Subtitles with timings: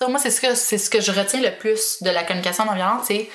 [0.00, 2.64] Donc, moi, c'est ce que c'est ce que je retiens le plus de la communication
[2.64, 3.28] non violente, c'est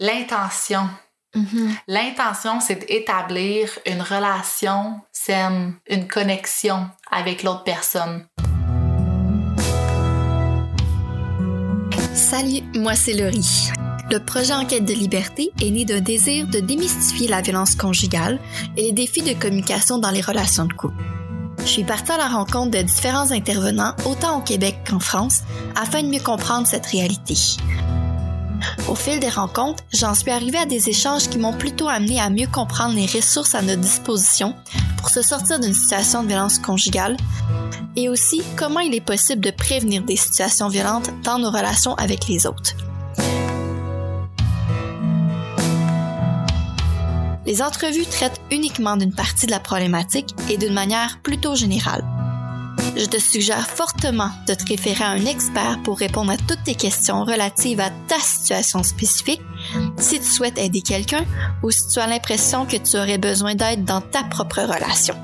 [0.00, 0.88] l'intention.
[1.36, 1.76] Mhm.
[1.86, 8.26] L'intention, c'est d'établir une relation saine, une connexion avec l'autre personne.
[12.12, 13.68] Salut, moi c'est Laurie.
[14.10, 18.40] Le projet Enquête de liberté est né d'un désir de démystifier la violence conjugale
[18.76, 21.19] et les défis de communication dans les relations de couple.
[21.64, 25.42] Je suis partie à la rencontre de différents intervenants, autant au Québec qu'en France,
[25.80, 27.36] afin de mieux comprendre cette réalité.
[28.88, 32.30] Au fil des rencontres, j'en suis arrivée à des échanges qui m'ont plutôt amené à
[32.30, 34.54] mieux comprendre les ressources à notre disposition
[34.98, 37.16] pour se sortir d'une situation de violence conjugale
[37.96, 42.26] et aussi comment il est possible de prévenir des situations violentes dans nos relations avec
[42.28, 42.74] les autres.
[47.50, 52.04] Les entrevues traitent uniquement d'une partie de la problématique et d'une manière plutôt générale.
[52.96, 56.76] Je te suggère fortement de te référer à un expert pour répondre à toutes tes
[56.76, 59.42] questions relatives à ta situation spécifique,
[59.98, 61.24] si tu souhaites aider quelqu'un
[61.64, 65.16] ou si tu as l'impression que tu aurais besoin d'aide dans ta propre relation.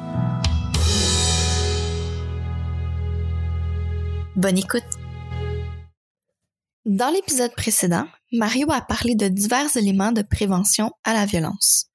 [4.35, 4.83] Bonne écoute!
[6.87, 11.87] Dans l'épisode précédent, Mario a parlé de divers éléments de prévention à la violence.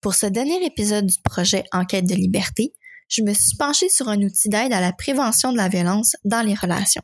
[0.00, 2.72] Pour ce dernier épisode du projet Enquête de liberté,
[3.08, 6.42] je me suis penchée sur un outil d'aide à la prévention de la violence dans
[6.42, 7.02] les relations.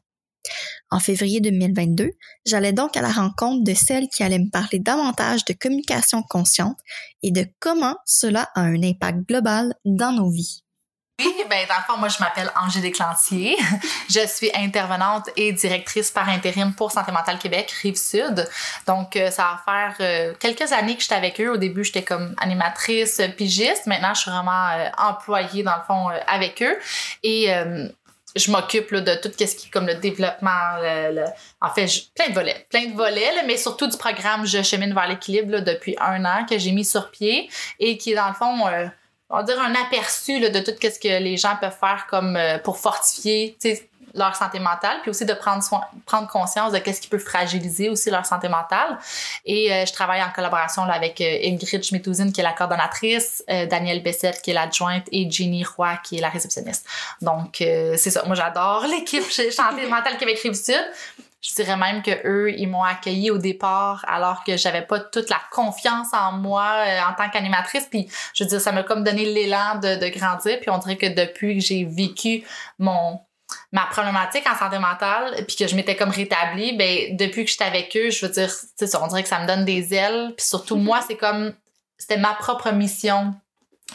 [0.91, 2.11] En février 2022,
[2.45, 6.78] j'allais donc à la rencontre de celle qui allait me parler davantage de communication consciente
[7.23, 10.62] et de comment cela a un impact global dans nos vies.
[11.21, 13.57] Oui, ben dans le fond, moi je m'appelle Angélique Lantier.
[14.09, 18.49] Je suis intervenante et directrice par intérim pour Santé mentale Québec, Rive-Sud.
[18.87, 21.51] Donc euh, ça va faire euh, quelques années que j'étais avec eux.
[21.51, 23.87] Au début, j'étais comme animatrice, pigiste.
[23.87, 26.79] Maintenant, je suis vraiment euh, employée dans le fond avec eux
[27.23, 27.53] et
[28.35, 31.25] je m'occupe de tout ce qui est comme le développement, le,
[31.61, 35.07] en fait, plein de volets, plein de volets, mais surtout du programme Je chemine vers
[35.07, 38.67] l'équilibre depuis un an que j'ai mis sur pied et qui dans le fond
[39.32, 42.37] on va dire un aperçu là, de tout ce que les gens peuvent faire comme
[42.37, 43.56] euh, pour fortifier
[44.15, 47.88] leur santé mentale, puis aussi de prendre soin, prendre conscience de qu'est-ce qui peut fragiliser
[47.88, 48.98] aussi leur santé mentale.
[49.47, 53.42] Et euh, je travaille en collaboration là, avec euh, Ingrid Schmitouzine, qui est la coordonnatrice,
[53.48, 56.87] Danielle Bessette, qui est l'adjointe, et Jenny Roy, qui est la réceptionniste.
[57.22, 58.22] Donc, c'est ça.
[58.26, 60.84] Moi, j'adore l'équipe Santé mentale Québec Rive-Sud.
[61.42, 65.28] Je dirais même que eux, ils m'ont accueilli au départ alors que j'avais pas toute
[65.28, 67.86] la confiance en moi euh, en tant qu'animatrice.
[67.91, 70.60] Puis, je veux dire, ça m'a comme donné l'élan de, de grandir.
[70.60, 72.44] Puis, on dirait que depuis que j'ai vécu
[72.78, 73.20] mon
[73.70, 77.64] ma problématique en santé mentale puis que je m'étais comme rétablie ben depuis que j'étais
[77.64, 80.32] avec eux je veux dire tu sais on dirait que ça me donne des ailes
[80.36, 81.53] puis surtout moi c'est comme
[81.98, 83.34] c'était ma propre mission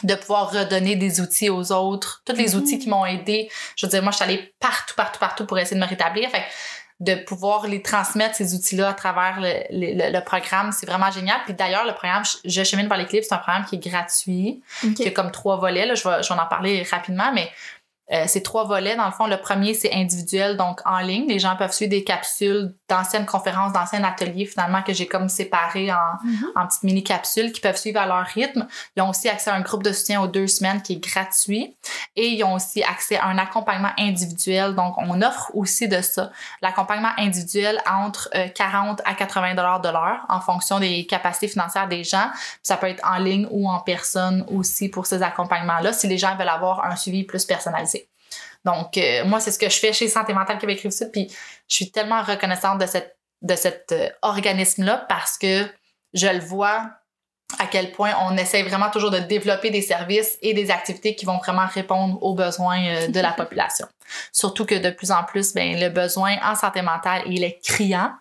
[0.04, 2.56] de pouvoir redonner des outils aux autres tous les mm-hmm.
[2.56, 5.58] outils qui m'ont aidé je veux dire moi je suis allée partout partout partout pour
[5.58, 6.44] essayer de me rétablir fait
[7.00, 10.72] de pouvoir les transmettre, ces outils-là, à travers le, le, programme.
[10.72, 11.38] C'est vraiment génial.
[11.44, 14.60] Puis d'ailleurs, le programme Je chemine vers l'équilibre, c'est un programme qui est gratuit,
[14.96, 15.86] qui a comme trois volets.
[15.86, 15.94] Là.
[15.94, 17.50] Je, vais, je vais en parler rapidement, mais
[18.12, 18.96] euh, c'est trois volets.
[18.96, 21.26] Dans le fond, le premier, c'est individuel, donc en ligne.
[21.28, 25.92] Les gens peuvent suivre des capsules d'anciennes conférences, d'anciens ateliers, finalement, que j'ai comme séparés
[25.92, 26.46] en, mhm.
[26.56, 28.66] en petites mini-capsules qui peuvent suivre à leur rythme.
[28.96, 31.76] Ils ont aussi accès à un groupe de soutien aux deux semaines qui est gratuit.
[32.16, 34.74] Et ils ont aussi accès à un accompagnement individuel.
[34.74, 36.30] Donc, on offre aussi de ça.
[36.62, 41.88] L'accompagnement individuel entre 40 euh, à 80 dollars de l'heure en fonction des capacités financières
[41.88, 42.30] des gens.
[42.62, 46.36] ça peut être en ligne ou en personne aussi pour ces accompagnements-là si les gens
[46.36, 47.97] veulent avoir un suivi plus personnalisé.
[48.64, 51.10] Donc, euh, moi, c'est ce que je fais chez Santé mentale Québec Rive-Sud.
[51.12, 51.28] Puis,
[51.68, 55.66] je suis tellement reconnaissante de, cet euh, organisme-là parce que
[56.14, 56.90] je le vois
[57.58, 61.24] à quel point on essaie vraiment toujours de développer des services et des activités qui
[61.24, 63.86] vont vraiment répondre aux besoins euh, de la population.
[64.32, 68.12] Surtout que de plus en plus, ben, le besoin en santé mentale, il est criant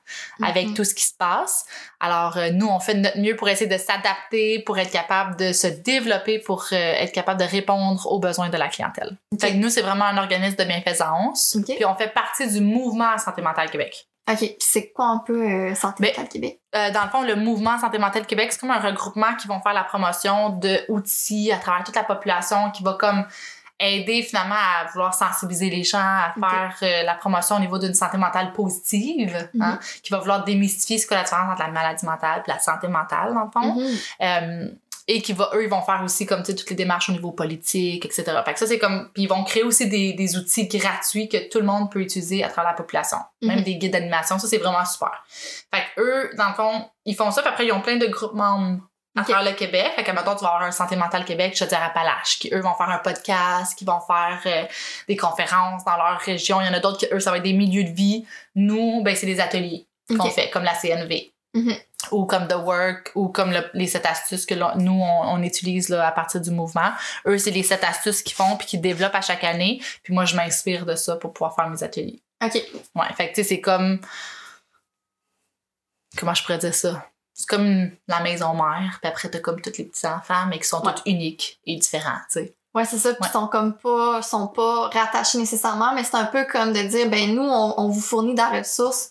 [0.43, 0.73] avec mm-hmm.
[0.73, 1.65] tout ce qui se passe.
[1.99, 5.37] Alors, euh, nous, on fait de notre mieux pour essayer de s'adapter, pour être capable
[5.37, 9.17] de se développer, pour euh, être capable de répondre aux besoins de la clientèle.
[9.39, 11.57] Fait que nous, c'est vraiment un organisme de bienfaisance.
[11.65, 14.07] Puis on fait partie du mouvement Santé mentale Québec.
[14.29, 14.55] OK.
[14.59, 16.59] c'est quoi un peu euh, Santé ben, mentale Québec?
[16.75, 19.61] Euh, dans le fond, le mouvement Santé mentale Québec, c'est comme un regroupement qui vont
[19.61, 23.25] faire la promotion d'outils à travers toute la population, qui va comme
[23.79, 27.93] aider finalement à vouloir sensibiliser les gens, à faire euh, la promotion au niveau d'une
[27.93, 29.79] santé mentale positive, hein, mhm.
[30.03, 32.87] qui va vouloir démystifier ce que la différence entre la maladie mentale et la santé
[32.87, 33.81] mentale, dans le fond.
[34.19, 34.77] Mhm
[35.07, 37.13] et qui va eux ils vont faire aussi comme tu sais toutes les démarches au
[37.13, 40.35] niveau politique etc fait que ça c'est comme puis ils vont créer aussi des, des
[40.35, 43.63] outils gratuits que tout le monde peut utiliser à travers la population même mhm.
[43.63, 47.31] des guides d'animation ça c'est vraiment super fait que eux dans le fond ils font
[47.31, 48.79] ça puis après ils ont plein de groupes membres
[49.17, 49.93] à travers le Québec.
[49.95, 52.53] Fait que, mettons, tu vas avoir un Santé mentale Québec, je te dirais Appalaches, qui
[52.53, 54.65] eux vont faire un podcast, qui vont faire euh,
[55.07, 56.61] des conférences dans leur région.
[56.61, 58.25] Il y en a d'autres qui, eux, ça va être des milieux de vie.
[58.55, 61.33] Nous, ben, c'est des ateliers qu'on fait, comme la CNV.
[61.53, 61.75] Mhm.
[62.11, 65.89] Ou comme The Work, ou comme le- les 7 astuces que nous, on, on utilise
[65.89, 66.91] là, à partir du mouvement.
[67.25, 69.81] Eux, c'est les 7 astuces qu'ils font puis qu'ils développent à chaque année.
[70.03, 72.21] Puis moi, je m'inspire de ça pour pouvoir faire mes ateliers.
[72.43, 72.53] OK.
[72.95, 73.99] Ouais, fait que tu sais, c'est comme.
[76.17, 77.05] Comment je pourrais dire ça?
[77.33, 80.81] C'est comme la maison mère, puis après, t'as comme tous les petits-enfants, mais qui sont
[80.83, 80.93] Ouais.
[80.95, 82.55] tous uniques et différents, tu sais.
[82.73, 83.09] Ouais, c'est ça.
[83.13, 83.27] Puis Ouais.
[83.29, 87.09] ils sont comme pas, sont pas rattachés nécessairement, mais c'est un peu comme de dire,
[87.09, 89.09] ben nous, on, on vous fournit des ressources.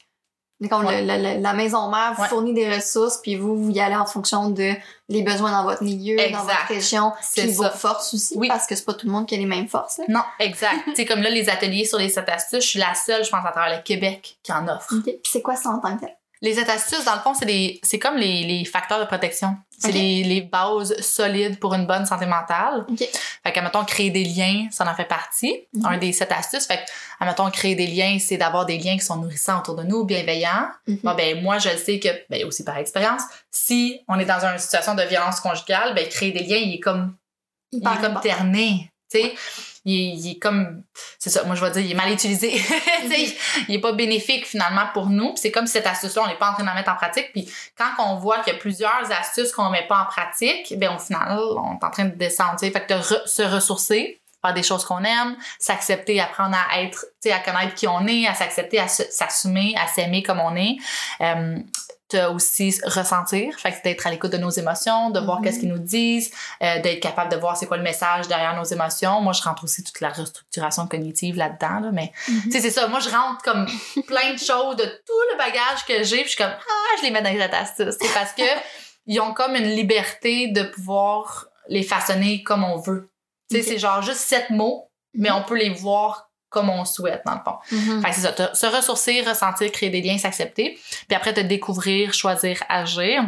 [0.71, 1.03] Comme Ouais.
[1.03, 2.29] le- le- la maison mère vous Ouais.
[2.29, 4.73] fournit des ressources, puis vous, vous y allez en fonction de
[5.11, 8.49] les besoins dans votre milieu, dans votre région, C'est puis vos forces aussi, Oui.
[8.49, 9.99] parce que c'est pas tout le monde qui a les mêmes forces.
[9.99, 10.05] Là.
[10.09, 10.77] Non, exact.
[10.97, 13.45] sais, comme là, les ateliers sur les 7 astuces, je suis la seule, je pense,
[13.45, 14.95] à travers le Québec qui en offre.
[14.97, 15.05] OK.
[15.05, 16.17] Puis c'est quoi ça en tant que tel?
[16.43, 19.57] Les 7 astuces, dans le fond, c'est comme les, les facteurs de protection.
[19.79, 22.85] C'est les, les bases solides pour une bonne santé mentale.
[22.89, 22.99] OK.
[22.99, 25.67] Fait que, créer des liens, ça en fait partie.
[25.75, 25.87] Mhm.
[25.87, 26.67] Un des sept astuces.
[26.67, 30.05] Fait que, créer des liens, c'est d'avoir des liens qui sont nourrissants autour de nous,
[30.05, 30.69] bienveillants.
[30.87, 30.99] Mhm.
[31.03, 34.45] Bon, ben, moi, je le sais que, ben, aussi par expérience, si on est dans
[34.45, 37.17] une situation de violence conjugale, ben, créer des liens, il est comme,
[37.73, 38.91] il est comme terné.
[39.23, 39.35] Sais,
[39.85, 40.83] il, est- il est comme,
[41.19, 42.59] c'est ça, moi, je vais dire, il est mal utilisé.
[43.09, 43.37] Sais,
[43.69, 45.29] il est pas bénéfique, finalement, pour nous.
[45.35, 46.97] Puis c'est comme si cette astuce-là, on n'est pas en train de la mettre en
[46.97, 47.31] pratique.
[47.33, 47.49] Puis
[47.79, 50.99] quand on voit qu'il y a plusieurs astuces qu'on met pas en pratique, ben, au
[50.99, 52.59] final, on est en train de descendre.
[52.59, 57.05] Fait que de re- se ressourcer, faire des choses qu'on aime, s'accepter, apprendre à être,
[57.31, 60.77] à connaître qui on est, à s'accepter, à s'assumer, à s'aimer comme on est.
[61.21, 61.59] Euh,
[62.09, 65.45] t'as aussi ressentir, fait que d'être à l'écoute de nos émotions, de voir Mhm.
[65.45, 66.31] qu'est-ce qu'ils nous disent,
[66.63, 69.21] euh, d'être capable de voir c'est quoi le message derrière nos émotions.
[69.21, 72.43] Moi, je rentre aussi toute la restructuration cognitive là-dedans, là, mais Mhm.
[72.45, 72.87] tu sais, c'est ça.
[72.89, 73.67] Moi, je rentre comme
[74.07, 77.03] plein de choses de tout le bagage que j'ai, puis je suis comme ah, je
[77.03, 77.97] les mets dans les astuces.
[78.01, 78.43] C'est parce que
[79.07, 83.11] ils ont comme une liberté de pouvoir les façonner comme on veut.
[83.51, 85.37] Tu sais, c'est genre juste sept mots, mais Mhm.
[85.37, 87.57] on peut les voir comme on souhaite dans le fond.
[87.73, 88.03] Mhm.
[88.03, 90.79] Fait que c'est ça, te- se ressourcer, ressentir, créer des liens, s'accepter.
[91.09, 93.25] Puis après, te découvrir, choisir, agir.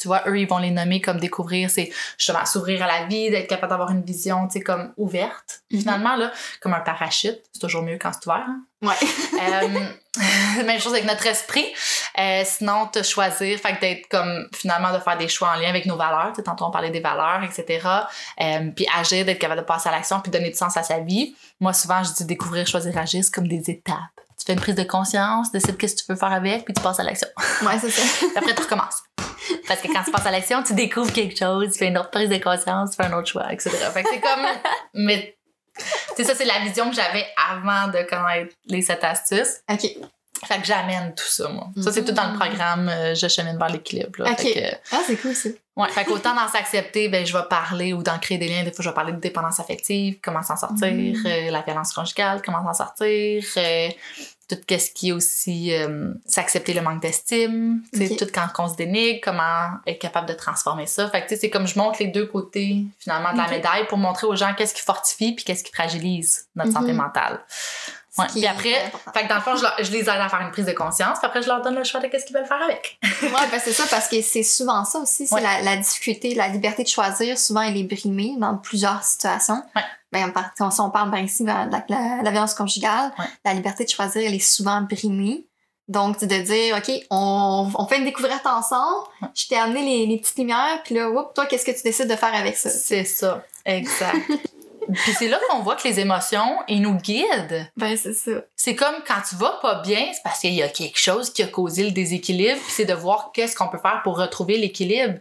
[0.00, 3.30] Tu vois, eux, ils vont les nommer comme découvrir, c'est justement s'ouvrir à la vie,
[3.30, 5.80] d'être capable d'avoir une vision, tu sais, comme ouverte, Mhm.
[5.80, 7.40] finalement, là, comme un parachute.
[7.52, 8.44] C'est toujours mieux quand c'est ouvert.
[8.46, 8.60] hein.
[8.82, 8.94] Ouais.
[9.40, 9.78] Euh,
[10.64, 11.66] même chose avec notre esprit.
[12.18, 15.68] Euh, sinon, te choisir, fait que d'être comme finalement de faire des choix en lien
[15.68, 16.28] avec nos valeurs.
[16.30, 17.86] Tu sais, tantôt on parlait des valeurs, etc.
[18.40, 20.98] Euh, puis agir, d'être capable de passer à l'action, puis donner du sens à sa
[21.00, 21.34] vie.
[21.60, 23.96] Moi, souvent, je dis découvrir, choisir, agir, c'est comme des étapes.
[24.38, 26.82] Tu fais une prise de conscience, décides qu'est-ce que tu veux faire avec, puis tu
[26.82, 27.28] passes à l'action.
[27.62, 28.26] Ouais, c'est ça.
[28.36, 29.02] Après, tu recommences.
[29.66, 32.10] Parce que quand tu passes à l'action, tu découvres quelque chose, tu fais une autre
[32.10, 33.70] prise de conscience, tu fais un autre choix, etc.
[33.92, 34.46] Fait que c'est comme.
[34.94, 35.38] Mais.
[35.76, 35.84] Tu
[36.16, 39.60] sais, ça, c'est la vision que j'avais avant de connaître les sept astuces.
[39.70, 39.84] OK.
[40.44, 41.68] Fait que j'amène tout ça, moi.
[41.82, 42.38] Ça, c'est tout dans le Mhm.
[42.38, 44.20] programme euh, Je chemine vers l'équilibre.
[44.30, 44.38] Ok.
[44.40, 45.48] Fait que, Ah, c'est cool, ça.
[45.76, 48.62] ouais, fait qu'autant dans s'accepter, ben, je vais parler ou d'en créer des liens.
[48.64, 51.22] Des fois, je vais parler de dépendance affective, comment s'en sortir, Mhm.
[51.26, 53.88] euh, la violence conjugale, comment s'en sortir, euh,
[54.48, 55.72] tout ce qui est aussi
[56.24, 58.18] s'accepter le manque d'estime, tu sais, Ok.
[58.18, 61.08] tout quand on se dénigre, comment être capable de transformer ça.
[61.10, 63.86] Fait que, tu sais, c'est comme je montre les deux côtés, finalement, de la médaille
[63.88, 67.40] pour montrer aux gens qu'est-ce qui fortifie puis qu'est-ce qui fragilise notre santé mentale.
[68.18, 68.26] Ouais.
[68.28, 70.50] Puis après, fait que dans le fond, je, leur- je les aide à faire une
[70.50, 72.62] prise de conscience, puis après, je leur donne le choix de qu'est-ce qu'ils veulent faire
[72.62, 72.98] avec.
[73.22, 75.42] Ouais, ben c'est ça, parce que c'est souvent ça aussi, c'est Ouais.
[75.42, 79.62] la, la difficulté, la liberté de choisir, souvent elle est brimée dans plusieurs situations.
[79.74, 79.82] Ouais.
[80.12, 80.32] Ben,
[80.70, 83.26] si on parle par ici de la, la- la violence conjugale, Ouais.
[83.44, 85.46] la liberté de choisir, elle est souvent brimée.
[85.88, 90.18] Donc, de dire, OK, on, on fait une découverte ensemble, je t'ai amené les, les
[90.18, 92.70] petites lumières, puis là, oups, toi, qu'est-ce que tu décides de faire avec ça?
[92.70, 94.16] C'est ça, exact.
[94.92, 97.70] Puis c'est là qu'on voit que les émotions, ils nous guident.
[97.76, 98.32] Ben, c'est ça.
[98.54, 101.42] C'est comme quand tu vas pas bien, c'est parce qu'il y a quelque chose qui
[101.42, 105.14] a causé le déséquilibre, puis c'est de voir qu'est-ce qu'on peut faire pour retrouver l'équilibre.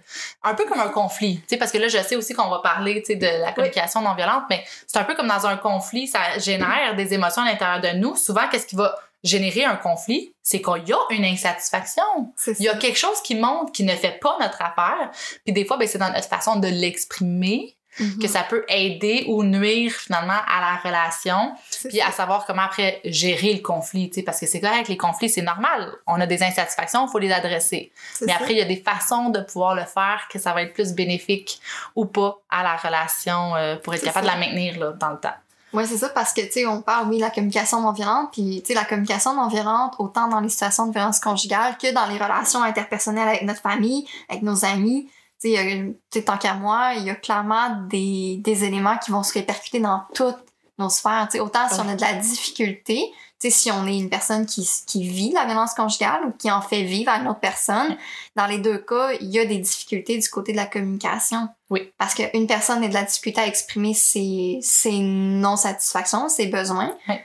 [0.44, 2.60] Un peu comme un conflit, tu sais, parce que là, je sais aussi qu'on va
[2.60, 5.58] parler, tu sais, de la communication non violente, mais c'est un peu comme dans un
[5.58, 8.16] conflit, ça génère des émotions à l'intérieur de nous.
[8.16, 10.34] Souvent, qu'est-ce qui va générer un conflit?
[10.44, 12.04] C'est qu'il y a une insatisfaction.
[12.48, 15.12] Il y a quelque chose qui monte, qui ne fait pas notre affaire.
[15.44, 18.20] Puis des fois, ben, c'est dans notre façon de l'exprimer Mhm.
[18.20, 22.08] que ça peut aider ou nuire finalement à la relation, C'est puis ça.
[22.08, 25.30] à savoir comment après gérer le conflit, tu sais, parce que c'est correct, les conflits,
[25.30, 25.94] c'est normal.
[26.08, 27.92] On a des insatisfactions, il faut les adresser.
[28.14, 28.40] C'est Mais ça.
[28.40, 30.94] après, il y a des façons de pouvoir le faire que ça va être plus
[30.94, 31.60] bénéfique
[31.96, 34.36] ou pas à la relation euh, pour être C'est capable ça.
[34.36, 35.34] de la maintenir là, dans le temps.
[35.74, 38.30] Oui, c'est ça, parce que, tu sais, on parle, oui, de la communication non violente,
[38.32, 41.94] puis, tu sais, la communication non violente, autant dans les situations de violence conjugale que
[41.94, 45.10] dans les relations interpersonnelles avec notre famille, avec nos amis.
[45.46, 49.80] Sais, tant qu'à moi, il y a clairement des, des éléments qui vont se répercuter
[49.80, 50.44] dans toutes
[50.78, 51.28] nos sphères.
[51.40, 53.12] Autant si on a de la difficulté,
[53.50, 56.84] si on est une personne qui, qui vit la violence conjugale ou qui en fait
[56.84, 57.98] vivre à une autre personne,
[58.36, 61.50] dans les deux cas, il y a des difficultés du côté de la communication.
[61.70, 61.92] Oui.
[61.98, 66.96] Parce qu'une personne a de la difficulté à exprimer ses, ses non-satisfactions, ses besoins.
[67.08, 67.16] Oui.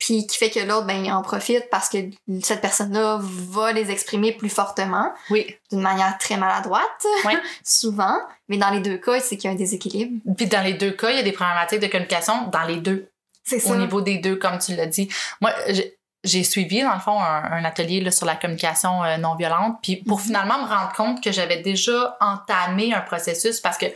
[0.00, 1.98] Puis qui fait que l'autre, ben, il en profite parce que
[2.42, 5.54] cette personne-là va les exprimer plus fortement, Oui.
[5.70, 7.34] d'une manière très maladroite, Oui.
[7.64, 8.16] souvent.
[8.48, 10.20] Mais dans les deux cas, c'est qu'il y a un déséquilibre.
[10.36, 13.10] Puis dans les deux cas, il y a des problématiques de communication dans les deux.
[13.44, 13.72] C'est ça.
[13.72, 15.08] au niveau des deux, comme tu l'as dit.
[15.40, 15.96] Moi, j'ai-
[16.44, 19.96] suivi, dans le fond, un, un atelier là, sur la communication euh, non violente, puis
[19.96, 20.24] pour Mhm.
[20.26, 23.86] finalement me rendre compte que j'avais déjà entamé un processus parce que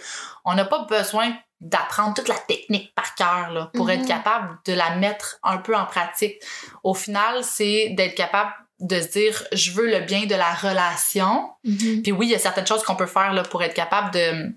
[0.44, 1.32] on n'a pas besoin
[1.64, 3.90] d'apprendre toute la technique par cœur là, pour Mhm.
[3.92, 6.34] être capable de la mettre un peu en pratique.
[6.82, 11.50] Au final, c'est d'être capable de se dire je veux le bien de la relation
[11.64, 12.02] Mhm.
[12.02, 14.54] puis oui, il y a certaines choses qu'on peut faire là, pour être capable de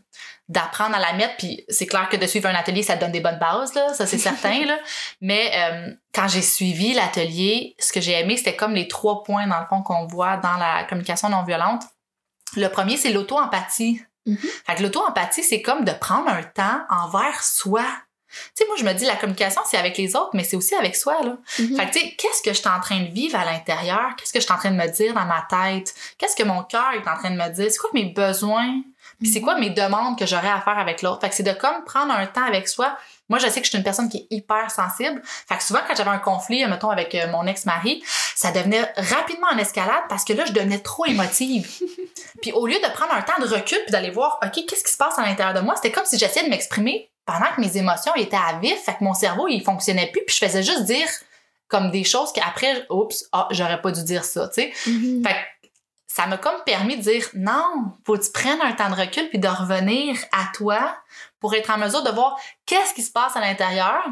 [0.49, 1.35] d'apprendre à la mettre.
[1.37, 3.93] Puis c'est clair que de suivre un atelier, ça te donne des bonnes bases, là,
[3.93, 4.17] ça c'est
[4.53, 4.65] certain.
[4.65, 4.77] Là.
[5.19, 9.45] Mais euh, quand j'ai suivi l'atelier, ce que j'ai aimé, c'était comme les trois points,
[9.47, 11.83] dans le fond, qu'on voit dans la communication non violente.
[12.55, 14.01] Le premier, c'est l'auto-empathie.
[14.27, 14.37] Mhm.
[14.65, 17.83] Fait que l'auto-empathie, c'est comme de prendre un temps envers soi.
[18.29, 20.75] Tu sais, moi, je me dis, la communication, c'est avec les autres, mais c'est aussi
[20.75, 21.37] avec soi, là.
[21.59, 21.77] Mhm.
[21.77, 24.15] Fait que, tu sais, qu'est-ce que je suis en train de vivre à l'intérieur?
[24.17, 25.95] Qu'est-ce que je suis en train de me dire dans ma tête?
[26.17, 27.71] Qu'est-ce que mon cœur est en train de me dire?
[27.71, 28.81] C'est quoi mes besoins?
[29.19, 31.21] Puis c'est quoi mes demandes que j'aurais à faire avec l'autre?
[31.21, 32.95] Fait que c'est de comme prendre un temps avec soi.
[33.29, 35.21] Moi, je sais que je suis une personne qui est hyper sensible.
[35.23, 38.03] Fait que souvent, quand j'avais un conflit, mettons, avec euh, mon ex-mari,
[38.35, 41.69] ça devenait rapidement en escalade parce que là, je devenais trop émotive.
[42.41, 44.91] puis au lieu de prendre un temps de recul puis d'aller voir, OK, qu'est-ce qui
[44.91, 45.75] se passe à l'intérieur de moi?
[45.75, 48.79] C'était comme si j'essayais de m'exprimer pendant que mes émotions étaient à vif.
[48.83, 50.21] Fait que mon cerveau, il fonctionnait plus.
[50.25, 51.07] Puis je faisais juste dire
[51.67, 54.73] comme des choses qu'après, oups, ah, j'aurais pas dû dire ça, tu sais.
[54.87, 55.23] Mhm.
[55.23, 55.69] Fait que
[56.07, 59.29] ça m'a comme permis de dire non, faut que tu prennes un temps de recul
[59.29, 60.95] puis de revenir à toi
[61.39, 64.03] pour être en mesure de voir qu'est-ce qui se passe à l'intérieur.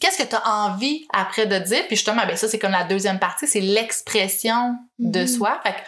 [0.00, 1.84] Qu'est-ce que tu as envie après de dire?
[1.88, 5.26] Puis justement, ben ça, c'est comme la deuxième partie, c'est l'expression de Mhm.
[5.28, 5.60] soi.
[5.64, 5.78] Fait que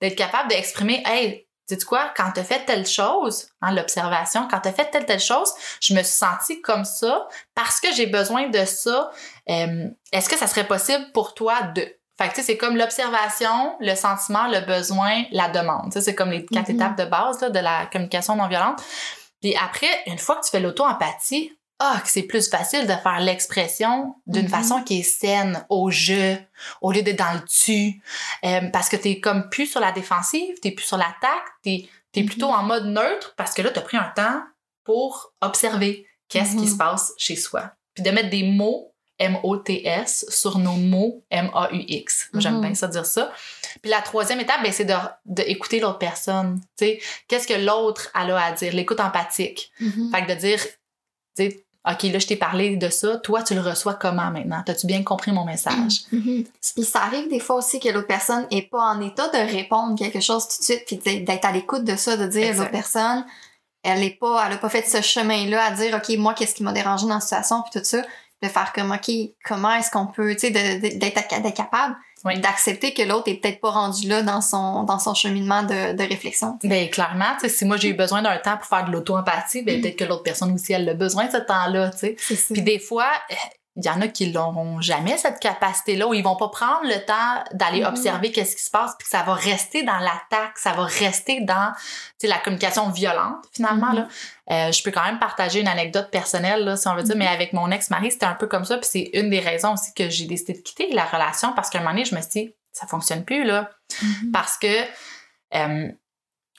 [0.00, 4.58] d'être capable d'exprimer, hey, sais tu quoi, quand t'as fait telle chose, hein, l'observation, quand
[4.58, 8.48] t'as fait telle, telle chose, je me suis sentie comme ça parce que j'ai besoin
[8.48, 9.10] de ça.
[9.48, 11.82] Euh, Est-ce que ça serait possible pour toi de...
[12.20, 15.92] Fait que, tu sais, c'est comme l'observation, le sentiment, le besoin, la demande.
[15.92, 16.74] Tu c'est comme les quatre Mhm.
[16.74, 18.82] étapes de base là, de la communication non violente.
[19.40, 23.20] Puis après, une fois que tu fais l'auto-empathie, ah, que c'est plus facile de faire
[23.20, 24.48] l'expression d'une Mhm.
[24.50, 26.36] façon qui est saine, au jeu,
[26.82, 28.02] au lieu d'être dans le tu.
[28.44, 32.20] Euh, parce que t'es comme plus sur la défensive, t'es plus sur l'attaque, t'es es
[32.22, 32.26] Mhm.
[32.26, 34.42] plutôt en mode neutre parce que là, t'as pris un temps
[34.84, 36.68] pour observer qu'est-ce qui Mhm.
[36.72, 37.72] se passe chez soi.
[37.94, 38.89] Puis de mettre des mots
[39.20, 42.30] M-O-T-S sur nos mots M-A-U-X.
[42.34, 42.60] J'aime Mhm.
[42.62, 43.30] bien ça dire ça.
[43.82, 44.94] Puis la troisième étape, ben, c'est de,
[45.26, 46.60] de écouter l'autre personne.
[46.76, 48.72] Tu sais, qu'est-ce que l'autre a à dire?
[48.74, 49.70] L'écoute empathique.
[49.80, 50.10] Mhm.
[50.12, 50.60] Fait que de dire,
[51.90, 53.16] OK, là, je t'ai parlé de ça.
[53.18, 54.62] Toi, tu le reçois comment maintenant?
[54.66, 56.02] T'as-tu bien compris mon message?
[56.12, 56.44] Mhm.
[56.74, 59.98] Puis ça arrive des fois aussi que l'autre personne est pas en état de répondre
[59.98, 62.58] quelque chose tout de suite, puis d'être à l'écoute de ça, de dire Exact.
[62.58, 63.24] l'autre personne,
[63.82, 66.72] elle pas, elle a pas fait ce chemin-là à dire, ok, moi, qu'est-ce qui m'a
[66.72, 68.02] dérangé dans la situation, puis tout ça,
[68.42, 69.10] de faire comme, ok,
[69.44, 71.94] comment est-ce qu'on peut, tu sais, d'être capable
[72.24, 72.38] Oui.
[72.40, 76.02] d'accepter que l'autre est peut-être pas rendu là dans son dans son cheminement de, de
[76.02, 76.58] réflexion.
[76.64, 79.62] Ben, clairement, tu sais, si moi, j'ai eu besoin d'un temps pour faire de l'auto-empathie,
[79.62, 79.64] Mm.
[79.64, 82.44] peut-être que l'autre personne aussi, elle a besoin de ce temps-là, tu sais.
[82.52, 83.34] Puis des fois, euh,
[83.76, 87.04] il y en a qui n'auront jamais cette capacité-là, où ils vont pas prendre le
[87.06, 87.86] temps d'aller Mhm.
[87.86, 91.40] observer qu'est-ce qui se passe, puis que ça va rester dans l'attaque, ça va rester
[91.42, 91.72] dans
[92.22, 93.92] la communication violente, finalement.
[93.92, 94.08] Là.
[94.50, 97.20] Euh, je peux quand même partager une anecdote personnelle, là, si on veut dire, Mhm.
[97.20, 99.94] mais avec mon ex-mari, c'était un peu comme ça, puis c'est une des raisons aussi
[99.94, 102.30] que j'ai décidé de quitter la relation, parce qu'à un moment donné, je me suis
[102.30, 103.70] dit, ça fonctionne plus, là
[104.32, 104.68] parce que
[105.54, 105.88] euh,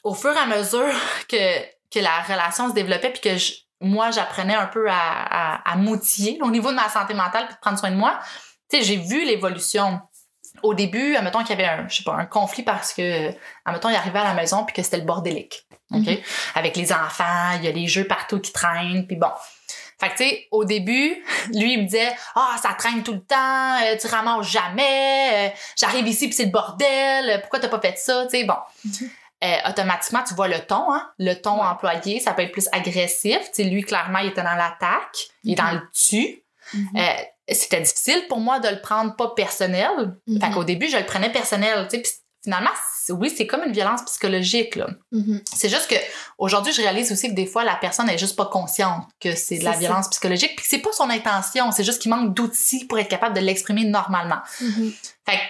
[0.04, 0.84] au fur et à mesure
[1.30, 5.72] que, que la relation se développait puis que je- moi j'apprenais un peu à, à,
[5.72, 8.20] à m'outiller au niveau de ma santé mentale puis de prendre soin de moi,
[8.70, 10.00] tu sais, j'ai vu l'évolution.
[10.64, 13.32] Au début, admettons qu'il y avait un, je sais pas, un conflit parce que,
[13.66, 15.66] admettons, il arrivait à la maison puis que c'était le bordélique.
[15.92, 16.08] OK?
[16.08, 16.18] Mhm.
[16.56, 19.32] Avec les enfants, il y a les jeux partout qui traînent, puis bon.
[20.00, 21.24] Fait que, tu sais, au début,
[21.54, 25.56] lui, il me disait Ah, ça traîne tout le temps, euh, tu ramasses jamais, euh,
[25.78, 28.56] j'arrive ici puis c'est le bordel, pourquoi t'as pas fait ça, tu sais, bon.
[28.86, 29.10] Mhm.
[29.44, 31.10] Euh, automatiquement, tu vois le ton, hein?
[31.18, 31.66] Le ton Ouais.
[31.68, 33.40] employé, ça peut être plus agressif.
[33.46, 36.44] Tu sais, lui, clairement, il était dans l'attaque, il est dans le tu.
[36.74, 36.88] Mhm.
[36.96, 37.02] Euh,
[37.50, 40.16] c'était difficile pour moi de le prendre pas personnel.
[40.28, 40.40] Mhm.
[40.42, 42.02] Fait qu'au début, je le prenais personnel, tu sais.
[42.04, 42.12] Puis
[42.44, 42.70] finalement,
[43.04, 44.88] c'est- oui, c'est comme une violence psychologique, là.
[45.12, 45.42] Mhm.
[45.52, 45.96] C'est juste que
[46.38, 49.58] aujourd'hui, je réalise aussi que des fois, la personne est juste pas consciente que c'est
[49.58, 52.36] de la C'est violence psychologique, puis que c'est pas son intention, c'est juste qu'il manque
[52.36, 54.40] d'outils pour être capable de l'exprimer normalement.
[54.62, 54.94] Mhm.
[55.28, 55.42] Fait que,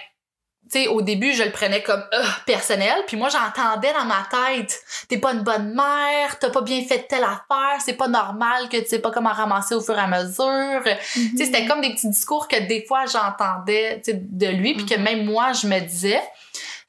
[0.72, 4.26] tu sais, au début, je le prenais comme euh, personnel, puis moi, j'entendais dans ma
[4.30, 8.70] tête, t'es pas une bonne mère, t'as pas bien fait telle affaire, c'est pas normal
[8.70, 10.82] que tu sais pas comment ramasser au fur et à mesure.
[11.12, 14.74] Tu sais, c'était comme des petits discours que des fois, j'entendais, tu sais, de lui,
[14.74, 16.20] puis que même moi, je me disais.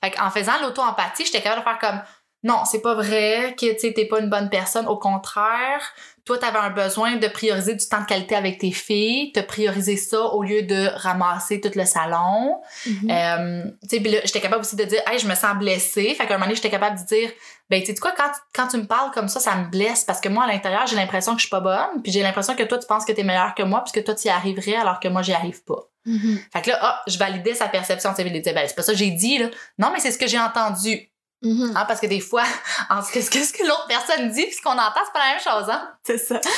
[0.03, 2.01] Fait en faisant l'auto-empathie, j'étais capable de faire comme,
[2.43, 5.81] non, c'est pas vrai que, tu t'es pas une bonne personne, au contraire,
[6.25, 9.41] toi, tu avais un besoin de prioriser du temps de qualité avec tes filles, de
[9.41, 12.61] prioriser ça au lieu de ramasser tout le salon.
[12.85, 13.11] Mhm.
[13.11, 16.15] Euh, tu sais, j'étais capable aussi de dire, hey, je me sens blessée.
[16.15, 17.29] Fait qu'à un moment donné, j'étais capable de dire,
[17.69, 20.21] ben, tu sais quoi, quand, quand tu me parles comme ça, ça me blesse parce
[20.21, 22.63] que moi, à l'intérieur, j'ai l'impression que je suis pas bonne, puis j'ai l'impression que
[22.63, 25.01] toi, tu penses que tu es meilleure que moi, puisque toi, tu y arriverais alors
[25.01, 25.89] que moi, j'y arrive pas.
[26.05, 26.39] Mhm.
[26.53, 28.13] Fait que là, ah, je validais sa perception.
[28.13, 29.47] Tu sais, ben, c'est pas ça que j'ai dit, là.
[29.77, 31.09] Non, mais c'est ce que j'ai entendu.
[31.43, 31.73] Mhm.
[31.75, 32.43] Hein, parce que des fois,
[32.89, 35.39] en ce que, ce l'autre personne dit puis ce qu'on entend, c'est pas la même
[35.41, 35.91] chose, hein?
[36.03, 36.39] C'est ça.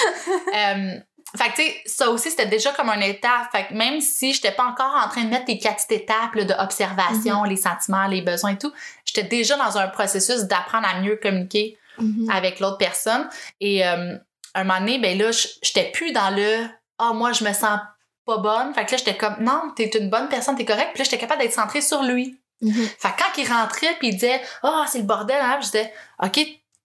[0.56, 0.94] Euh,
[1.38, 3.50] fait que, tu sais, ça aussi, c'était déjà comme un état.
[3.52, 6.46] Fait que même si j'étais pas encore en train de mettre les quatre étapes là,
[6.46, 8.72] de observation, les sentiments, les besoins et tout,
[9.04, 12.30] j'étais déjà dans un processus d'apprendre à mieux communiquer Mhm.
[12.30, 13.28] avec l'autre personne.
[13.60, 14.16] Et euh,
[14.54, 17.80] un moment donné, ben là, j'étais plus dans le «Ah, moi, je me sens
[18.26, 21.00] pas bonne.» Fait que là, j'étais comme «Non, t'es une bonne personne, t'es correcte.» Puis
[21.00, 22.40] là, j'étais capable d'être centrée sur lui.
[22.62, 22.74] Mhm.
[23.00, 25.94] Fait que quand il rentrait puis il disait "Ah, c'est le bordel hein, je disais
[26.24, 26.40] "OK,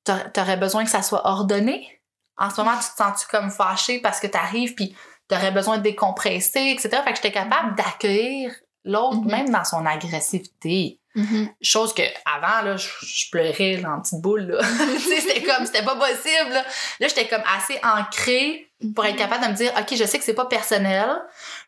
[0.05, 1.97] t'a- t'aurais besoin que ça soit ordonné
[2.39, 4.97] En ce moment, tu te sens-tu comme fâché parce que t'arrives puis
[5.29, 7.03] t'aurais besoin de décompresser, etc.
[7.05, 8.53] Fait que j'étais capable d'accueillir
[8.85, 9.31] l'autre Mhm.
[9.31, 11.00] même dans son agressivité.
[11.17, 11.49] Mhm.
[11.61, 14.57] Chose que avant là, je, je pleurais en petite boule
[14.99, 16.51] c'était comme c'était pas possible.
[16.51, 16.65] Là,
[17.01, 20.25] Là, j'étais comme assez ancrée pour être capable de me dire OK, je sais que
[20.25, 21.09] c'est pas personnel.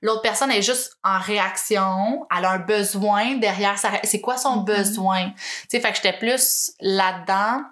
[0.00, 4.58] L'autre personne est juste en réaction, elle a un besoin derrière sa c'est quoi son
[4.58, 4.64] Mhm.
[4.64, 5.30] besoin?
[5.30, 5.36] Tu
[5.70, 7.62] sais, fait que j'étais plus là-dedans.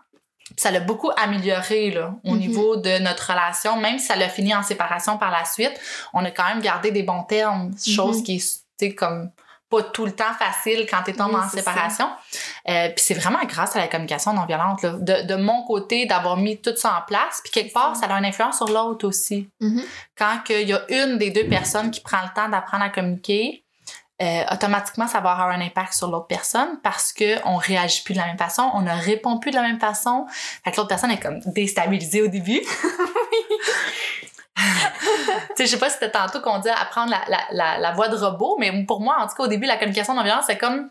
[0.57, 4.53] Ça l'a beaucoup amélioré là, au niveau de notre relation, même si ça l'a fini
[4.53, 5.79] en séparation par la suite,
[6.13, 8.43] on a quand même gardé des bons termes, chose qui
[8.81, 9.31] est comme
[9.71, 12.09] pas tout le temps facile quand tu tombes Oui, en séparation.
[12.69, 16.07] Euh, puis c'est vraiment grâce à la communication non violente là, de, de mon côté
[16.07, 17.41] d'avoir mis tout ça en place.
[17.45, 19.49] Puis quelque part, ça a une influence sur l'autre aussi.
[19.61, 19.83] Mhm.
[20.19, 23.65] Quand il y a une des deux personnes qui prend le temps d'apprendre à communiquer,
[24.21, 28.13] euh, automatiquement, ça va avoir un impact sur l'autre personne parce que on réagit plus
[28.13, 30.27] de la même façon, on ne répond plus de la même façon.
[30.63, 32.61] Fait que l'autre personne est comme déstabilisée au début.
[35.59, 38.17] je sais pas si c'était tantôt qu'on dit apprendre la, la, la, la voix de
[38.17, 40.91] robot, mais pour moi, en tout cas, au début, la communication non violente, c'est comme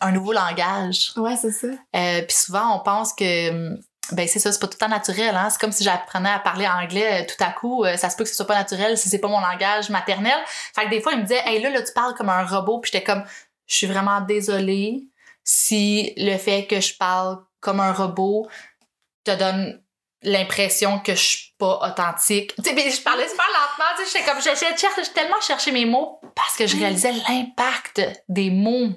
[0.00, 1.12] un nouveau langage.
[1.16, 1.66] Ouais, c'est ça.
[1.96, 3.76] Euh, Puis souvent, on pense que
[4.10, 5.34] ben c'est ça, c'est pas tout le temps naturel.
[5.34, 5.48] Hein?
[5.50, 7.84] C'est comme si j'apprenais à parler anglais euh, tout à coup.
[7.84, 10.36] euh, ça se peut que ce soit pas naturel si c'est pas mon langage maternel.
[10.74, 12.80] Fait que des fois, il me disait, hey là, là, tu parles comme un robot.
[12.80, 13.24] Puis j'étais comme,
[13.66, 15.04] je suis vraiment désolée
[15.44, 18.48] si le fait que je parle comme un robot
[19.24, 19.80] te donne
[20.22, 22.54] l'impression que je pas authentique.
[22.56, 25.70] Tu sais, je parlais super lentement, tu sais, comme, j'essayais de chercher, j'ai tellement cherché
[25.72, 28.88] mes mots parce que je réalisais l'impact des mots.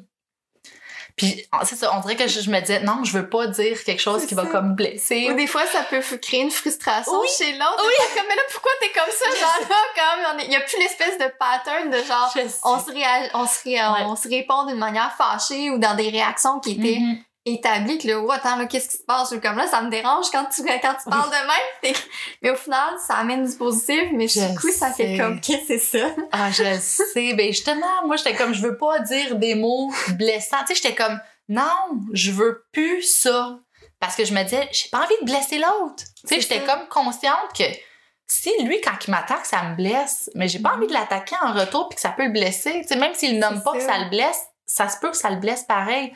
[1.18, 3.82] Puis, c'est ça, on dirait que je, je me disais, non, je veux pas dire
[3.86, 5.30] quelque chose qui va comme blesser.
[5.32, 7.28] Ou des fois, ça peut créer une frustration Oui.
[7.38, 7.86] chez l'autre.
[7.88, 7.94] Oui.
[8.14, 9.26] Comme, mais là, pourquoi t'es comme ça?
[9.40, 12.80] Genre là, comme, il y a plus l'espèce de pattern de genre, on se, on,
[12.80, 14.04] se ré- Ouais.
[14.06, 17.18] on se répond d'une manière fâchée ou dans des réactions qui étaient Mhm.
[17.46, 17.98] Établies.
[17.98, 19.32] Que là, oh, attends, là, qu'est-ce qui se passe?
[19.32, 21.96] Ou Comme là, ça me dérange quand tu, quand tu parles de même.
[22.42, 25.68] Mais au final, ça amène du positif, mais Je du coup, ça fait comme, qu'est-ce
[25.68, 26.08] que c'est ça?
[26.32, 27.34] Ah, je sais.
[27.34, 30.58] Ben, justement, moi, j'étais comme, je veux pas dire des mots blessants.
[30.68, 33.60] Tu sais, j'étais comme, non, je veux plus ça.
[34.00, 36.04] Parce que je me disais, j'ai pas envie de blesser l'autre.
[36.22, 37.64] Tu sais, j'étais comme consciente que
[38.28, 41.54] si lui, quand il m'attaque, ça me blesse, mais j'ai pas envie de l'attaquer en
[41.54, 42.82] retour puis que ça peut le blesser.
[42.82, 45.30] Tu sais, même s'il nomme pas que ça le blesse, ça se peut que ça
[45.30, 46.14] le blesse pareil.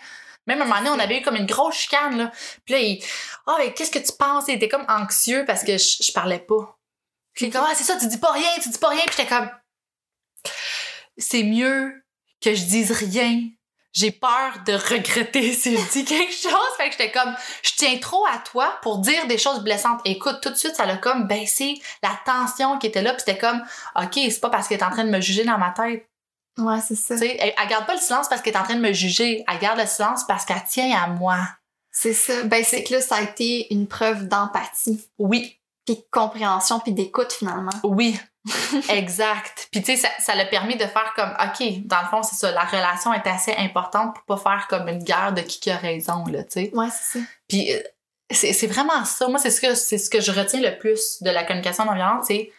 [0.50, 2.32] Même à un moment donné, on avait eu comme une grosse chicane, là.
[2.66, 3.04] Puis là, il,
[3.46, 4.46] ah, mais qu'est-ce que tu penses?
[4.48, 6.76] Il était comme anxieux parce que je, parlais pas.
[7.36, 9.04] Puis comme, ah, c'est ça, tu dis pas rien, tu dis pas rien.
[9.06, 9.48] Puis j'étais comme,
[11.20, 12.04] c'est mieux
[12.42, 13.42] que je dise rien.
[13.94, 16.52] J'ai peur de regretter si je dis quelque chose.
[16.78, 20.02] Fait que j'étais comme, je tiens trop à toi pour dire des choses blessantes.
[20.04, 23.12] Écoute, tout de suite, ça l'a comme baissé la tension qui était là.
[23.14, 23.64] Puis c'était comme,
[23.96, 26.09] OK, c'est pas parce qu'elle est en train de me juger dans ma tête.
[26.60, 27.16] Ouais, c'est ça.
[27.16, 28.94] Tu sais, elle, elle garde pas le silence parce qu'elle est en train de me
[28.94, 29.44] juger.
[29.48, 31.38] Elle garde le silence parce qu'elle tient à moi.
[31.92, 32.44] C'est ça.
[32.44, 36.94] Ben, c'est que là, ça a été une preuve d'empathie, Oui, puis de compréhension, puis
[36.94, 37.72] d'écoute, finalement.
[37.84, 38.20] oui.
[38.90, 39.68] exact.
[39.72, 42.52] Puis tu sais, ça, l'a permis de faire comme, OK, dans le fond, c'est ça,
[42.52, 45.78] la relation est assez importante pour pas faire comme une guerre de qui qui a
[45.78, 46.72] raison, là, tu sais.
[46.74, 47.26] Ouais, c'est ça.
[47.50, 47.82] Puis euh,
[48.32, 49.28] c'est vraiment ça.
[49.28, 51.94] Moi, c'est ce que c'est ce que je retiens le plus de la communication non
[51.94, 52.52] violente, c'est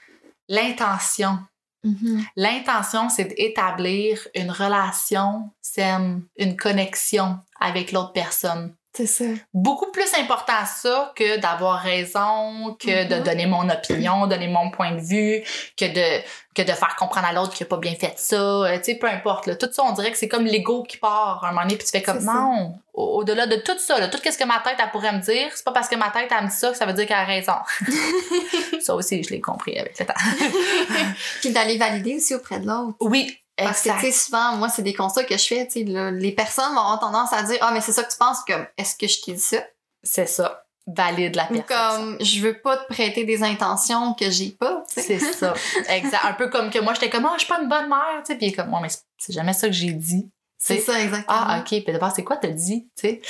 [0.48, 1.38] l'intention.
[1.84, 2.24] Mhm.
[2.36, 8.74] L'intention, c'est d'établir une relation saine, une connexion avec l'autre personne.
[8.92, 9.24] C'est ça.
[9.54, 13.22] Beaucoup plus important ça que d'avoir raison, que de Mhm.
[13.22, 15.44] donner mon opinion, donner mon point de vue,
[15.76, 16.22] que de,
[16.56, 18.34] que de faire comprendre à l'autre qu'il a pas bien fait ça.
[18.36, 19.46] Euh, tu sais, peu importe.
[19.46, 19.54] Là.
[19.54, 21.92] Tout ça, on dirait que c'est comme l'ego qui part un moment donné, puis tu
[21.92, 22.74] fais comme non.
[22.92, 25.50] Au- Au-delà de tout ça, là, tout ce que ma tête elle pourrait me dire,
[25.54, 27.16] c'est pas parce que ma tête elle me dit ça que ça veut dire qu'elle
[27.16, 27.54] a raison.
[28.80, 30.14] ça aussi, je l'ai compris avec le temps.
[31.40, 32.96] Puis d'aller valider aussi auprès de l'autre.
[33.00, 36.10] Oui, Parce que, tu sais, souvent, moi, c'est des constats que je fais, tu sais,
[36.12, 38.66] les personnes vont avoir tendance à dire «Ah, mais c'est ça que tu penses, comme,
[38.78, 39.58] est-ce que je t'ai dit ça?
[40.02, 40.62] C'est ça.
[40.86, 41.64] Valide la» personne.
[41.66, 45.18] comme, je veux pas te prêter des intentions que j'ai pas, tu sais.
[45.18, 45.52] C'est ça.
[45.88, 46.24] Exact.
[46.24, 48.32] Un peu comme que moi, j'étais comme, ah, je suis pas une bonne mère, tu
[48.32, 48.36] sais.
[48.38, 50.30] Puis il est comme, ouais, mais c'est- jamais ça que j'ai dit.
[50.62, 51.38] C'est ça, exactement.
[51.40, 51.68] Ah, ok.
[51.68, 53.20] Puis d'abord, c'est quoi t'as dit, tu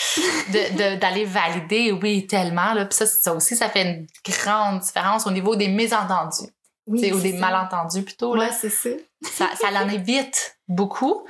[0.48, 0.96] sais?
[0.96, 2.72] D'aller valider, oui, tellement.
[2.74, 2.86] Là.
[2.86, 6.50] Puis ça, ça aussi, ça fait une grande différence au niveau des mésentendus.
[6.86, 7.38] oui, ou des ça.
[7.38, 8.34] malentendus plutôt.
[8.34, 8.46] Là.
[8.46, 8.90] Ouais, c'est ça.
[9.22, 11.26] Ça, ça en évite beaucoup.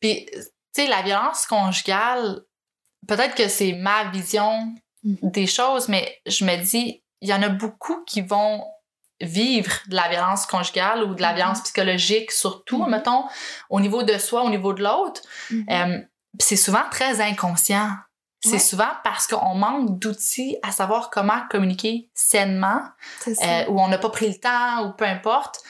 [0.00, 0.40] Puis, tu
[0.72, 2.42] sais, la violence conjugale,
[3.06, 4.74] peut-être que c'est ma vision
[5.04, 5.18] Mhm.
[5.30, 8.64] des choses, mais je me dis, il y en a beaucoup qui vont
[9.20, 11.36] vivre de la violence conjugale ou de la Mhm.
[11.36, 12.90] violence psychologique, surtout, Mhm.
[12.90, 13.24] mettons,
[13.70, 15.20] au niveau de soi, au niveau de l'autre.
[15.52, 15.98] Euh,
[16.38, 17.90] puis c'est souvent très inconscient.
[18.40, 18.58] C'est Ouais.
[18.60, 22.82] souvent parce qu'on manque d'outils à savoir comment communiquer sainement,
[23.26, 25.60] euh, ou on n'a pas pris le temps, ou peu importe.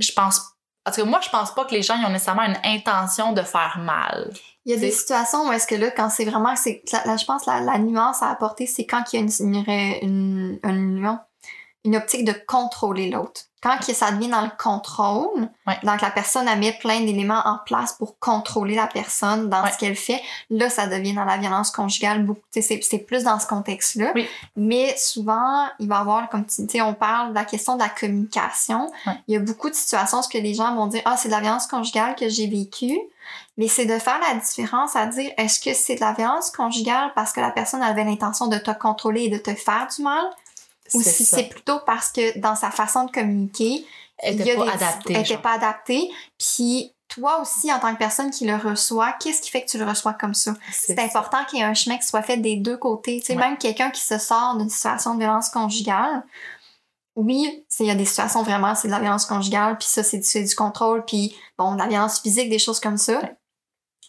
[0.00, 0.40] Je pense.
[0.86, 3.32] En tout cas, moi, je pense pas que les gens ils ont nécessairement une intention
[3.32, 4.32] de faire mal.
[4.64, 7.16] Il y a des situations où est-ce que là, quand c'est vraiment, c'est, là, là,
[7.16, 9.64] je pense la, la nuance à apporter, c'est quand il y a une, une,
[10.02, 11.18] une, une,
[11.86, 13.42] une- optique de contrôler l'autre.
[13.62, 15.78] Quand que ça devient dans le contrôle, Ouais.
[15.82, 19.72] donc la personne a mis plein d'éléments en place pour contrôler la personne dans Ouais.
[19.72, 20.20] ce qu'elle fait,
[20.50, 22.40] là, ça devient dans la violence conjugale beaucoup.
[22.52, 24.12] C'est, plus dans ce contexte-là.
[24.14, 24.28] Oui.
[24.56, 27.80] Mais souvent, il va y avoir, comme tu sais, on parle de la question de
[27.82, 28.90] la communication.
[29.06, 29.14] Ouais.
[29.26, 31.34] Il y a beaucoup de situations où que les gens vont dire Ah, c'est de
[31.34, 32.98] la violence conjugale que j'ai vécue.
[33.58, 37.10] Mais c'est de faire la différence à dire est-ce que c'est de la violence conjugale
[37.16, 40.22] parce que la personne avait l'intention de te contrôler et de te faire du mal?
[40.94, 43.84] Ou si c'est plutôt parce que dans sa façon de communiquer,
[44.18, 45.36] Elle il y était a pas adaptée.
[45.42, 46.10] pas adaptée.
[46.38, 49.78] Puis toi aussi, en tant que personne qui le reçoit, qu'est-ce qui fait que tu
[49.78, 50.54] le reçois comme ça?
[50.72, 53.20] C'est important qu'il y ait un chemin qui soit fait des deux côtés.
[53.20, 53.40] Tu sais, Ouais.
[53.48, 56.24] même quelqu'un qui se sort d'une situation de violence conjugale,
[57.14, 60.18] oui, il y a des situations vraiment, c'est de la violence conjugale, puis ça, c'est
[60.18, 63.20] du, du contrôle, puis bon, de la violence physique, des choses comme ça.
[63.20, 63.36] Ouais.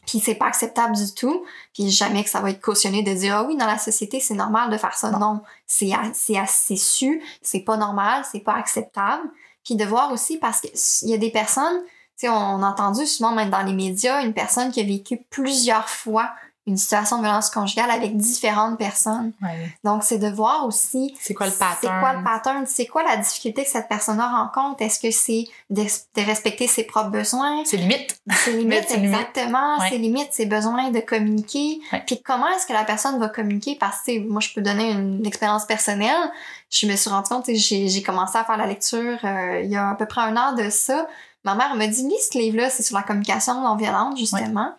[0.08, 1.46] Puis c'est pas acceptable du tout.
[1.74, 4.34] Puis jamais que ça va être cautionné de dire, ah oui, dans la société, c'est
[4.34, 5.12] normal de faire ça.
[5.12, 9.24] Non, c'est a- c'est assez su, c'est pas normal, c'est pas acceptable.
[9.64, 11.82] Puis de voir aussi, parce qu'il y a des personnes,
[12.18, 15.20] tu sais, on a entendu souvent même dans les médias, une personne qui a vécu
[15.30, 16.32] plusieurs fois
[16.68, 19.32] une situation de violence conjugale avec différentes personnes.
[19.42, 19.74] Ouais.
[19.86, 22.00] Donc, c'est de voir aussi C'est quoi le c'est pattern?
[22.02, 24.82] quoi le pattern, c'est quoi la difficulté que cette personne-là rencontre?
[24.82, 28.92] Est-ce que c'est de, de respecter ses propres besoins, C'est ses limites, ses limites.
[28.92, 31.80] exactement, ses limites, ses besoins de communiquer.
[31.94, 32.04] Ouais.
[32.06, 33.78] Puis comment est-ce que la personne va communiquer?
[33.80, 36.32] Parce que, moi, je peux donner une, expérience personnelle.
[36.70, 39.90] Je me suis rendu compte, j'ai commencé à faire la lecture euh, il y a
[39.90, 41.08] à peu près un an de ça.
[41.44, 44.74] Ma mère m'a dit, lis ce livre-là, c'est sur la communication non violente, justement.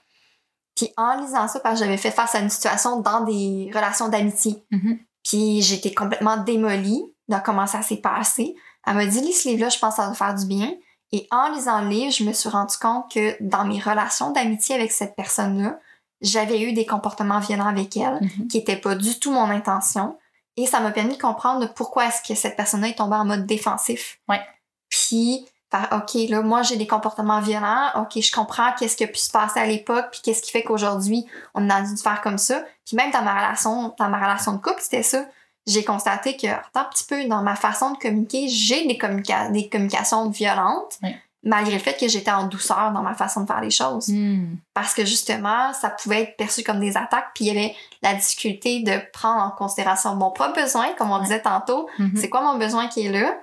[0.78, 4.08] Puis en lisant ça, parce que j'avais fait face à une situation dans des relations
[4.08, 4.64] d'amitié.
[4.70, 4.98] Mhm.
[5.24, 8.54] Puis j'étais complètement démolie de comment ça s'est passé.
[8.86, 10.72] Elle m'a dit, lis ce livre-là, je pense que ça va faire du bien.
[11.10, 14.76] Et en lisant le livre, je me suis rendu compte que dans mes relations d'amitié
[14.76, 15.78] avec cette personne-là,
[16.20, 18.46] j'avais eu des comportements violents avec elle Mhm.
[18.48, 20.16] qui n'étaient pas du tout mon intention.
[20.56, 23.46] Et ça m'a permis de comprendre pourquoi est-ce que cette personne-là est tombée en mode
[23.46, 24.20] défensif.
[24.28, 24.40] Ouais.
[24.88, 27.88] Puis, faire, OK, là, moi, j'ai des comportements violents.
[27.96, 30.62] OK, je comprends qu'est-ce qui a pu se passer à l'époque, puis qu'est-ce qui fait
[30.62, 32.62] qu'aujourd'hui, on a dû faire comme ça.
[32.87, 35.24] Puis même dans ma relation, dans ma relation de couple, c'était ça.
[35.66, 39.52] J'ai constaté que, attends un petit peu, dans ma façon de communiquer, j'ai des, communica-
[39.52, 41.14] des communications violentes, Oui.
[41.42, 44.57] malgré le fait que j'étais en douceur dans ma façon de faire les choses Hmm.
[44.72, 48.14] parce que justement, ça pouvait être perçu comme des attaques, puis il y avait la
[48.14, 51.22] difficulté de prendre en considération mon propre besoin, comme on Ouais.
[51.24, 51.87] disait tantôt.
[51.98, 52.12] Mhm.
[52.16, 53.35] C'est quoi mon besoin qui est là?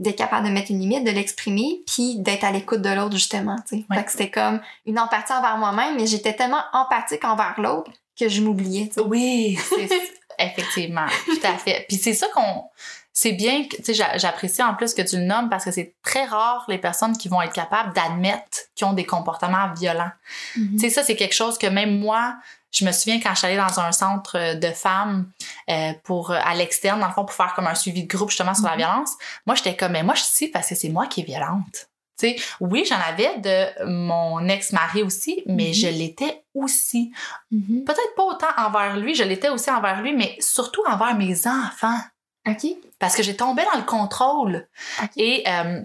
[0.00, 3.56] D'être capable de mettre une limite, de l'exprimer, puis d'être à l'écoute de l'autre, justement.
[3.68, 3.84] tu sais.
[3.90, 3.96] Ouais.
[3.98, 8.28] Fait que c'était comme une empathie envers moi-même, mais j'étais tellement empathique envers l'autre que
[8.28, 8.90] je m'oubliais.
[9.06, 9.58] Oui,
[10.38, 11.84] effectivement, tout à fait.
[11.88, 12.64] Puis c'est ça qu'on
[13.12, 15.70] c'est bien que tu sais j'a- j'apprécie en plus que tu le nommes parce que
[15.72, 20.12] c'est très rare les personnes qui vont être capables d'admettre qu'ils ont des comportements violents.
[20.56, 20.70] Mhm.
[20.74, 22.36] Tu sais ça c'est quelque chose que même moi
[22.72, 25.30] je me souviens quand je suis allée dans un centre de femmes
[25.68, 28.54] euh, pour à l'externe dans le fond pour faire comme un suivi de groupe justement
[28.54, 28.78] sur la Mhm.
[28.78, 29.10] violence,
[29.46, 31.88] moi j'étais comme mais moi je suis ici parce que c'est moi qui est violente.
[32.18, 35.74] Tu sais, oui, j'en avais de mon ex-mari aussi, mais Mhm.
[35.74, 37.10] je l'étais aussi
[37.50, 37.84] Mhm.
[37.84, 41.98] peut-être pas autant envers lui, je l'étais aussi envers lui, mais surtout envers mes enfants.
[42.46, 42.66] OK.
[42.98, 44.68] Parce que j'ai tombé dans le contrôle.
[45.02, 45.10] OK.
[45.16, 45.82] Et euh,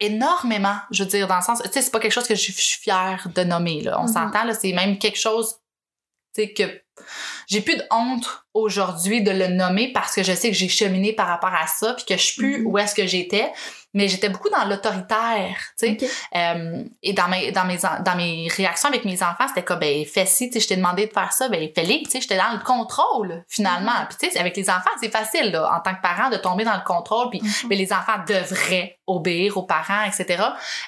[0.00, 2.40] énormément, je veux dire, dans le sens, tu sais, c'est pas quelque chose que je
[2.52, 4.00] suis fière de nommer, là.
[4.00, 5.56] On s'entend, là, c'est même quelque chose
[6.42, 6.80] sais, que
[7.48, 11.12] j'ai plus de honte aujourd'hui de le nommer parce que je sais que j'ai cheminé
[11.12, 12.66] par rapport à ça puis que je suis plus Mhm.
[12.66, 13.50] où est-ce que j'étais
[13.96, 16.08] mais j'étais beaucoup dans l'autoritaire tu sais.
[16.36, 20.04] Euh, et dans mes dans mes dans mes réactions avec mes enfants c'était comme ben
[20.06, 22.36] fais ci tu sais je t'ai demandé de faire ça ben fais-les tu sais j'étais
[22.36, 24.06] dans le contrôle finalement Mhm.
[24.08, 26.62] puis tu sais avec les enfants c'est facile là, en tant que parent de tomber
[26.64, 30.42] dans le contrôle puis mais les enfants devraient obéir aux parents, etc.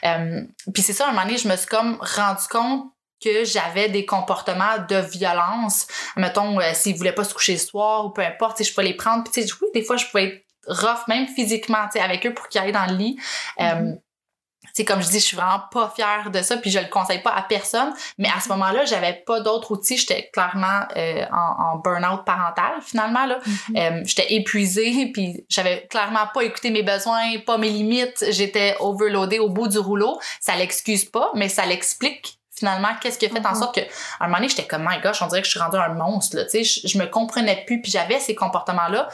[0.04, 0.40] Euh,
[0.72, 2.84] puis c'est ça, un moment donné, je me suis comme rendu compte
[3.22, 5.86] que j'avais des comportements de violence.
[6.16, 8.94] Mettons, euh, s'ils voulaient pas se coucher le soir ou peu importe, je pouvais les
[8.94, 9.24] prendre.
[9.30, 12.72] Puis oui, des fois, je pouvais être rough, même physiquement, avec eux pour qu'ils aillent
[12.72, 13.16] dans le lit.
[13.60, 13.98] Euh, Mhm.
[14.64, 16.88] tu sais, comme je dis, je suis vraiment pas fière de ça, puis je le
[16.88, 17.94] conseille pas à personne.
[18.18, 19.96] Mais à ce moment-là, j'avais pas d'autres outils.
[19.96, 23.26] J'étais clairement euh, en, en burn-out parental, finalement.
[23.26, 23.38] Là.
[23.46, 23.76] Mhm.
[23.76, 28.24] Euh, j'étais épuisée, puis j'avais clairement pas écouté mes besoins, pas mes limites.
[28.30, 30.18] J'étais overloadée au bout du rouleau.
[30.40, 33.54] Ça l'excuse pas, mais ça l'explique finalement qu'est-ce qui a fait en Mhm.
[33.56, 33.84] sorte que à
[34.20, 36.36] un moment donné j'étais comme my gosh on dirait que je suis rendue un monstre
[36.36, 39.08] là tu sais je, je me comprenais plus puis j'avais ces comportements là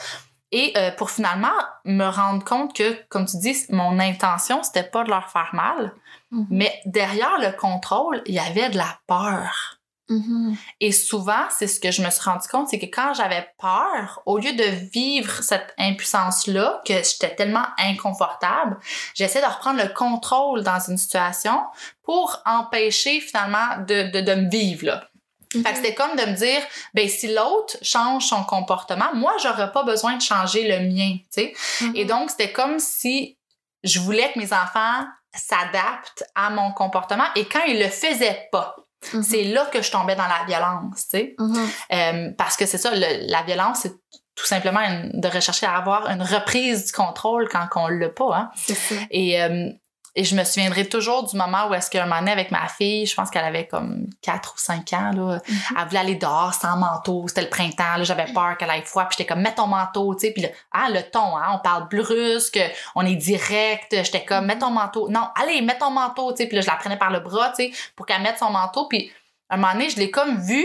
[0.52, 1.52] et euh, pour finalement
[1.84, 5.92] me rendre compte que comme tu dis mon intention c'était pas de leur faire mal
[6.30, 6.46] Mhm.
[6.50, 9.78] mais derrière le contrôle il y avait de la peur
[10.12, 10.56] Mhm.
[10.80, 14.22] et souvent, c'est ce que je me suis rendu compte, c'est que quand j'avais peur,
[14.26, 18.78] au lieu de vivre cette impuissance-là, que j'étais tellement inconfortable,
[19.14, 21.60] j'essaie de reprendre le contrôle dans une situation
[22.02, 25.08] pour empêcher finalement de, de, de me vivre là.
[25.52, 26.62] Fait que c'était comme de me dire,
[26.94, 31.42] ben si l'autre change son comportement, moi j'aurais pas besoin de changer le mien, tu
[31.42, 31.54] sais.
[31.82, 31.92] Mhm.
[31.96, 33.36] Et donc c'était comme si
[33.84, 38.76] je voulais que mes enfants s'adaptent à mon comportement et quand ils le faisaient pas,
[39.12, 39.22] Mhm.
[39.22, 41.34] c'est là que je tombais dans la violence, tu sais.
[41.38, 41.68] Mhm.
[41.92, 43.92] Euh, parce que c'est ça, le- la violence, c'est
[44.34, 48.34] tout simplement une- de rechercher à avoir une reprise du contrôle quand on l'a pas.
[48.36, 48.50] Hein.
[48.54, 48.94] Ça.
[49.10, 49.68] Et, euh,
[50.14, 53.06] et je me souviendrai toujours du moment où est-ce qu'un moment donné avec ma fille,
[53.06, 55.56] je pense qu'elle avait comme 4 ou 5 ans, là, Mhm.
[55.78, 59.04] elle voulait aller dehors sans manteau, c'était le printemps, là, j'avais peur qu'elle aille froid,
[59.04, 61.58] puis j'étais comme mets ton manteau, tu sais, puis là, ah, le ton, hein, on
[61.60, 62.60] parle brusque,
[62.94, 66.46] on est direct, j'étais comme mets ton manteau, non, allez, mets ton manteau, tu sais,
[66.46, 68.88] puis là je la prenais par le bras, tu sais, pour qu'elle mette son manteau,
[68.88, 69.10] puis
[69.48, 70.64] à un moment donné, je l'ai comme vu,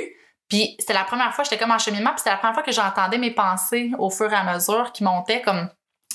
[0.50, 2.72] puis c'était la première fois, j'étais comme en cheminement, puis c'était la première fois que
[2.72, 5.70] j'entendais mes pensées au fur et à mesure qui montaient comme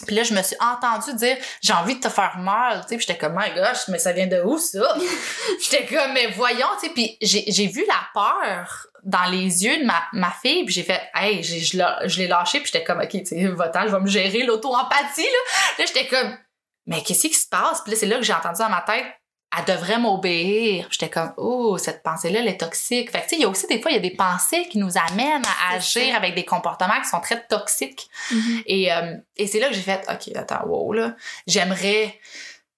[0.06, 2.96] puis là, je me suis entendue dire j'ai envie de te faire mal, tu sais,
[2.96, 4.96] puis j'étais comme my gosh, mais ça vient de où ça?
[5.62, 9.78] J'étais comme mais voyons, tu sais, puis j'ai j'ai vu la peur dans les yeux
[9.78, 12.70] de ma, ma fille, puis j'ai fait hey, j'ai- je l'ai- je l'ai lâché, puis
[12.72, 15.78] j'étais comme OK, tu sais, va-t'en, je vais me gérer l'auto-empathie là.
[15.78, 16.36] Là, j'étais comme
[16.86, 17.80] mais qu'est-ce qui se passe?
[17.82, 19.06] Puis là, c'est là que j'ai entendu dans ma tête
[19.56, 20.88] elle devrait m'obéir.
[20.90, 23.10] J'étais comme, oh, cette pensée-là, elle est toxique.
[23.10, 24.66] Fait que, tu sais, il y a aussi des fois, il y a des pensées
[24.70, 26.16] qui nous amènent à agir ça.
[26.16, 28.08] avec des comportements qui sont très toxiques.
[28.30, 28.62] Mhm.
[28.66, 32.18] Et, euh, et c'est là que j'ai fait, OK, attends, wow, là, j'aimerais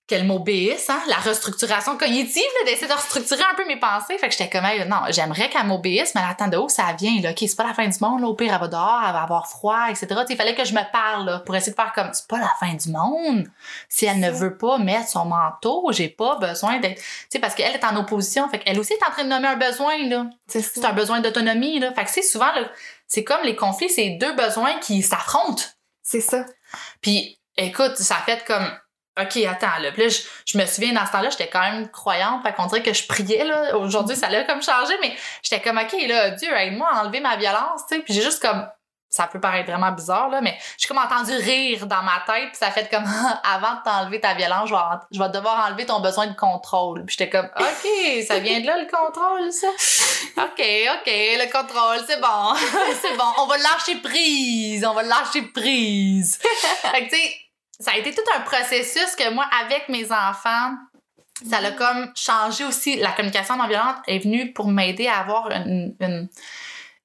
[0.06, 4.18] qu'elle m'obéisse, hein, la restructuration cognitive, là, d'essayer de restructurer un peu mes pensées.
[4.18, 7.22] Fait que j'étais comme, non, j'aimerais qu'elle m'obéisse, mais là, attends, de où ça vient,
[7.22, 7.30] là?
[7.30, 9.22] OK, c'est pas la fin du monde, là, au pire, elle va dehors, elle va
[9.22, 10.08] avoir froid, etc.
[10.28, 12.52] Il fallait que je me parle, là, pour essayer de faire comme, c'est pas la
[12.60, 13.48] fin du monde.
[13.88, 17.54] Si elle ne veut pas mettre son manteau, j'ai pas besoin d'être, tu sais, parce
[17.54, 18.46] qu'elle est en opposition.
[18.50, 20.26] Fait qu'elle aussi est en train de nommer un besoin, là.
[20.48, 21.94] C'est un besoin d'autonomie, là.
[21.94, 22.50] Fait que c'est souvent,
[23.06, 25.62] c'est comme les conflits, c'est deux besoins qui s'affrontent.
[26.02, 26.44] C'est ça.
[27.00, 28.70] Puis, écoute, ça fait comme,
[29.20, 29.92] OK, attends, là.
[29.92, 32.42] Puis là, je, je me souviens, dans ce temps-là, j'étais quand même croyante.
[32.42, 33.76] Fait qu'on dirait que je priais, là.
[33.76, 37.36] Aujourd'hui, ça l'a comme changé, mais j'étais comme, OK, là, Dieu, aide-moi à enlever ma
[37.36, 38.02] violence, tu sais.
[38.02, 38.66] Puis j'ai juste comme,
[39.14, 42.48] ça peut paraître vraiment bizarre, là, mais j'ai comme entendu rire dans ma tête.
[42.48, 43.04] Puis ça fait comme,
[43.44, 44.80] avant de t'enlever ta violence, je vais,
[45.12, 47.04] je vais devoir enlever ton besoin de contrôle.
[47.04, 49.68] Puis j'étais comme, OK, ça vient de là, le contrôle, ça.
[50.38, 52.54] OK, OK, le contrôle, c'est bon.
[53.00, 53.24] c'est bon.
[53.38, 54.84] On va lâcher prise.
[54.84, 56.40] On va lâcher prise.
[56.40, 57.36] fait que, tu sais,
[57.80, 60.74] ça a été tout un processus que moi, avec mes enfants,
[61.48, 62.96] ça l'a comme changé aussi.
[62.96, 66.28] La communication non violente est venue pour m'aider à avoir une, une,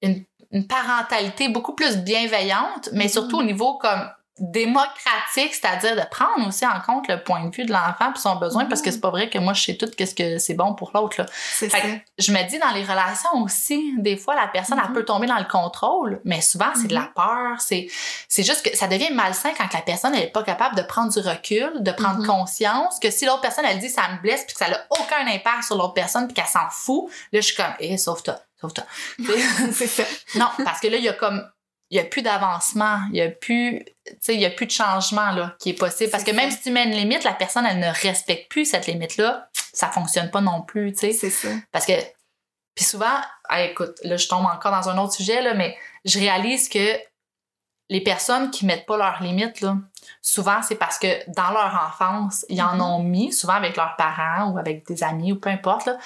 [0.01, 3.09] une, une parentalité beaucoup plus bienveillante, mais Mhm.
[3.09, 7.65] surtout au niveau comme démocratique, c'est-à-dire de prendre aussi en compte le point de vue
[7.65, 8.93] de l'enfant puis son besoin, parce que Mhm.
[8.93, 11.25] c'est pas vrai que moi je sais tout qu'est-ce que c'est bon pour l'autre.
[11.53, 11.69] C'est
[12.17, 14.93] je me dis dans les relations aussi, des fois la personne elle Mhm.
[14.95, 17.87] peut tomber dans le contrôle, mais souvent c'est de la peur, c'est
[18.27, 21.11] c'est juste que ça devient malsain quand la personne elle est pas capable de prendre
[21.11, 22.27] du recul, de prendre Mhm.
[22.27, 25.27] conscience que si l'autre personne elle dit ça me blesse puis que ça n'a aucun
[25.27, 28.83] impact sur l'autre personne puis qu'elle s'en fout, là je suis comme eh sauve-toi, sauve-toi.
[29.73, 30.03] c'est ça.
[30.35, 31.43] non, parce que là il y a comme
[31.91, 33.83] il y a plus d'avancement, il y a plus
[34.27, 36.71] il y a plus de changement là qui est possible parce que même si tu
[36.71, 40.41] mets une limite, la personne elle ne respecte plus cette limite là, ça fonctionne pas
[40.41, 41.13] non plus, tu sais.
[41.13, 41.49] C'est ça.
[41.71, 41.93] Parce que,
[42.75, 46.19] puis souvent, ah, écoute, là, je tombe encore dans un autre sujet, là, mais je
[46.19, 46.97] réalise que
[47.89, 49.77] les personnes qui mettent pas leurs limites, là,
[50.21, 52.81] souvent, c'est parce que dans leur enfance, ils en Mhm.
[52.81, 55.97] ont mis, souvent avec leurs parents ou avec des amis ou peu importe, là,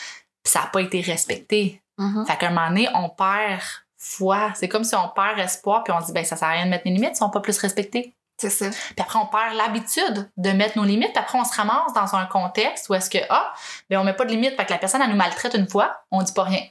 [0.43, 1.81] puis ça n'a pas été respecté.
[1.97, 2.25] Mhm.
[2.25, 3.61] Fait qu'à un moment donné, on perd
[4.03, 4.51] foi.
[4.55, 6.65] C'est comme si on perd espoir, puis on se dit, ben ça sert à rien
[6.65, 8.13] de mettre mes limites, ils sont pas plus respectés.
[8.37, 8.69] C'est ça.
[8.69, 11.13] Puis après, on perd l'habitude de mettre nos limites.
[11.13, 13.53] Puis après, on se ramasse dans un contexte où est-ce que, ah,
[13.89, 14.55] ben on met pas de limites.
[14.57, 16.63] Fait que la personne, elle nous maltraite une fois, on dit pas rien.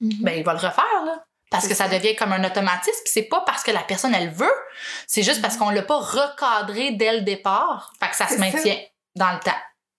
[0.00, 0.18] Mhm.
[0.20, 1.24] Ben, il va le refaire, là.
[1.50, 1.98] Parce que ça ça.
[1.98, 3.00] devient comme un automatisme.
[3.04, 4.52] Puis c'est pas parce que la personne, elle veut.
[5.06, 7.92] C'est juste parce qu'on l'a pas recadré dès le départ.
[8.00, 8.38] Fait que ça se ça.
[8.38, 8.78] maintient
[9.16, 9.50] dans le temps.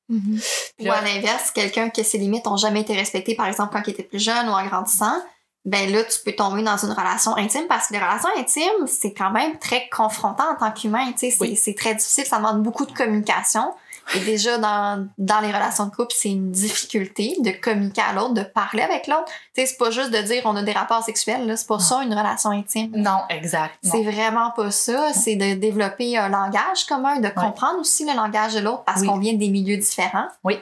[0.10, 0.40] Mhm.
[0.78, 3.84] Puis Ou à l'inverse, quelqu'un que ses limites ont jamais été respectées, par exemple quand
[3.86, 5.22] il était plus jeune ou en grandissant,
[5.66, 9.14] ben là, tu peux tomber dans une relation intime parce que les relations intimes, c'est
[9.14, 11.56] quand même très confrontant en tant qu'humain, tu sais, c'est Oui.
[11.56, 13.74] c'est très difficile, ça demande beaucoup de communication.
[14.16, 18.34] Et déjà, dans, dans les relations de couple, c'est une difficulté de communiquer à l'autre,
[18.34, 19.26] de parler avec l'autre.
[19.54, 22.02] Tu sais, c'est pas juste de dire on a des rapports sexuels, c'est pas ça
[22.02, 22.90] une relation intime.
[22.96, 23.76] Non, exact.
[23.84, 25.14] C'est vraiment pas ça.
[25.14, 29.08] C'est de développer un langage commun, de comprendre aussi le langage de l'autre parce Oui.
[29.08, 30.28] qu'on vient des milieux différents.
[30.44, 30.58] Oui.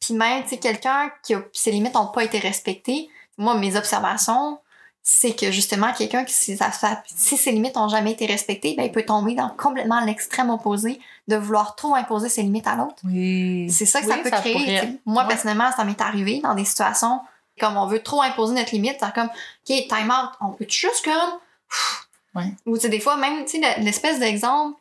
[0.00, 3.76] Puis même, tu sais, quelqu'un qui a, ses limites n'ont pas été respectées, moi, mes
[3.76, 4.58] observations,
[5.02, 6.70] c'est que justement, quelqu'un qui, si, ça-
[7.14, 11.00] si ses limites n'ont jamais été respectées, ben, il peut tomber dans complètement l'extrême opposé
[11.28, 12.96] de vouloir trop imposer ses limites à l'autre.
[13.04, 13.68] Oui.
[13.70, 14.98] C'est ça que Oui, ça peut créer.
[15.06, 15.28] Moi, Ouais.
[15.28, 17.20] personnellement, ça m'est arrivé dans des situations
[17.60, 18.96] comme on veut trop imposer notre limite.
[19.00, 21.38] C'est comme, OK, time out, on peut juste comme.
[22.34, 22.52] Ouais.
[22.66, 24.78] Ou tu sais, des fois, même, tu sais, le- l'espèce d'exemple.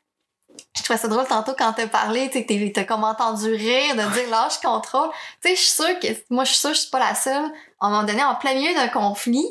[0.76, 4.30] Je trouvais ça drôle tantôt quand t'as parlé, tu t'as comme entendu rire de dire
[4.30, 5.10] lâche contrôle.
[5.42, 7.16] Tu sais, je suis sûre que, moi, je suis sûre que je suis pas la
[7.16, 7.46] seule.
[7.80, 9.46] À un moment donné, en plein milieu d'un conflit,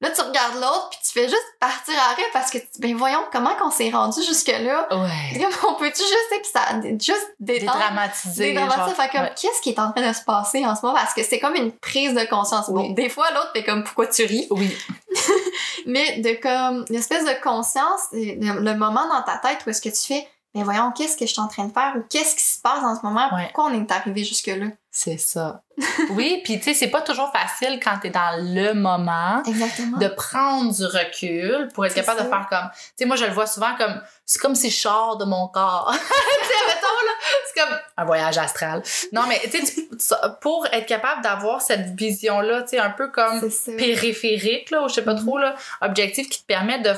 [0.00, 3.24] là, tu regardes l'autre, puis tu fais juste partir à rire parce que, ben voyons,
[3.32, 4.86] comment qu'on s'est rendu jusque-là?
[4.90, 5.46] Ouais.
[5.68, 6.80] On peut-tu juste, tu sais, puis ça,
[7.14, 8.52] juste détendre Dédramatiser.
[8.54, 8.94] dédramatiser.
[8.94, 9.34] Fait comme, Ouais.
[9.40, 10.96] qu'est-ce qui est en train de se passer en ce moment?
[10.98, 12.70] Parce que c'est comme une prise de conscience.
[12.70, 14.46] Bon, des fois, l'autre fait comme, pourquoi tu ris?
[14.50, 14.76] Oui.
[15.86, 19.80] Mais de comme, une espèce de conscience, le, le moment dans ta tête où est-ce
[19.80, 21.92] que tu fais, mais voyons, qu'est-ce que je suis en train de faire?
[21.96, 23.28] Ou qu'est-ce qui se passe en ce moment?
[23.34, 23.44] Ouais.
[23.52, 24.66] Pourquoi on est arrivé jusque-là?
[24.90, 25.62] C'est ça.
[26.10, 29.98] oui, puis tu sais, c'est pas toujours facile quand t'es dans le moment Exactement.
[29.98, 32.68] de prendre du recul pour être capable de faire comme.
[32.72, 34.00] Tu sais, moi, je le vois souvent comme.
[34.24, 35.92] C'est comme si je sors de mon corps.
[35.92, 37.12] tu sais, mettons, là.
[37.54, 38.82] C'est comme un voyage astral.
[39.12, 42.90] Non, mais tu sais, tu- tu- pour être capable d'avoir cette vision-là, tu sais, un
[42.90, 43.40] peu comme
[43.76, 45.24] périphérique, là, ou je sais pas Mhm.
[45.24, 46.92] trop, là, objectif qui te permet de.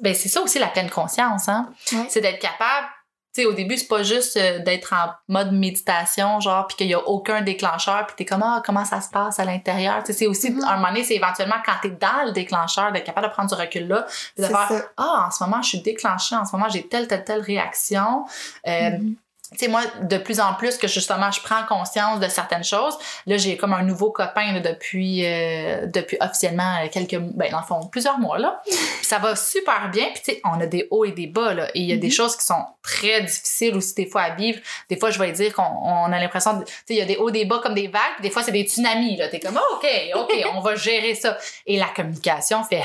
[0.00, 1.70] Ben, c'est ça aussi la pleine conscience, hein.
[1.92, 2.06] Ouais.
[2.08, 2.86] C'est d'être capable.
[3.34, 6.86] Tu sais, au début, c'est pas juste euh, d'être en mode méditation, genre, puis qu'il
[6.88, 10.00] y a aucun déclencheur, puis t'es comme, ah, comment ça se passe à l'intérieur?
[10.04, 10.64] Tu sais, c'est aussi, Mhm.
[10.64, 13.48] à un moment donné, c'est éventuellement quand t'es dans le déclencheur, d'être capable de prendre
[13.48, 14.04] du recul là,
[14.36, 17.08] puis de faire, ah, en ce moment, je suis déclenchée, en ce moment, j'ai telle,
[17.08, 18.26] telle, telle réaction.
[18.66, 19.14] Euh, Mhm.
[19.52, 22.96] Tu sais, moi, de plus en plus que justement, je prends conscience de certaines choses.
[23.26, 27.60] Là, j'ai comme un nouveau copain là, depuis, euh, depuis officiellement euh, quelques, ben, dans
[27.60, 28.60] le fond, plusieurs mois, là.
[28.64, 30.06] Puis ça va super bien.
[30.14, 31.68] Puis, tu sais, on a des hauts et des bas, là.
[31.74, 32.12] Et il y a des Mhm.
[32.12, 34.60] choses qui sont très difficiles aussi, des fois, à vivre.
[34.88, 37.04] Des fois, je vais dire qu'on on a l'impression, de- tu sais, il y a
[37.06, 38.00] des hauts, des bas comme des vagues.
[38.16, 39.28] Puis des fois, c'est des tsunamis, là.
[39.28, 39.86] T'es comme, oh, OK,
[40.16, 41.36] OK, on va gérer ça.
[41.66, 42.82] Et la communication fait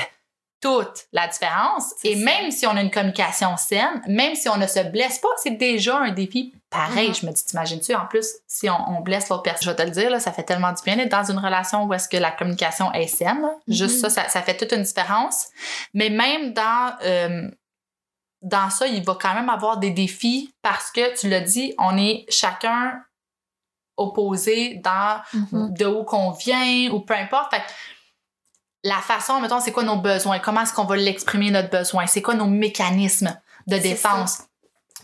[0.60, 1.94] toute la différence.
[2.02, 2.24] Et ça.
[2.24, 5.52] même si on a une communication saine, même si on ne se blesse pas, c'est
[5.56, 7.08] déjà un défi pareil.
[7.10, 7.14] Mhm.
[7.14, 9.82] Je me dis, t'imagines-tu, en plus, si on, on blesse l'autre personne, je vais te
[9.82, 12.16] le dire, là, ça fait tellement du bien d'être dans une relation où est-ce que
[12.16, 13.40] la communication est saine.
[13.40, 13.52] là.
[13.68, 15.46] Juste ça, ça, ça fait toute une différence.
[15.94, 17.48] Mais même dans, euh,
[18.42, 21.96] dans ça, il va quand même avoir des défis parce que, tu l'as dit, on
[21.96, 23.00] est chacun
[23.96, 25.74] opposé dans Mhm.
[25.74, 27.52] de où qu'on vient ou peu importe.
[27.54, 27.66] Fait que
[28.88, 30.38] la façon, mettons, c'est quoi nos besoins?
[30.38, 32.06] Comment est-ce qu'on va l'exprimer, notre besoin?
[32.06, 34.42] C'est quoi nos mécanismes de défense?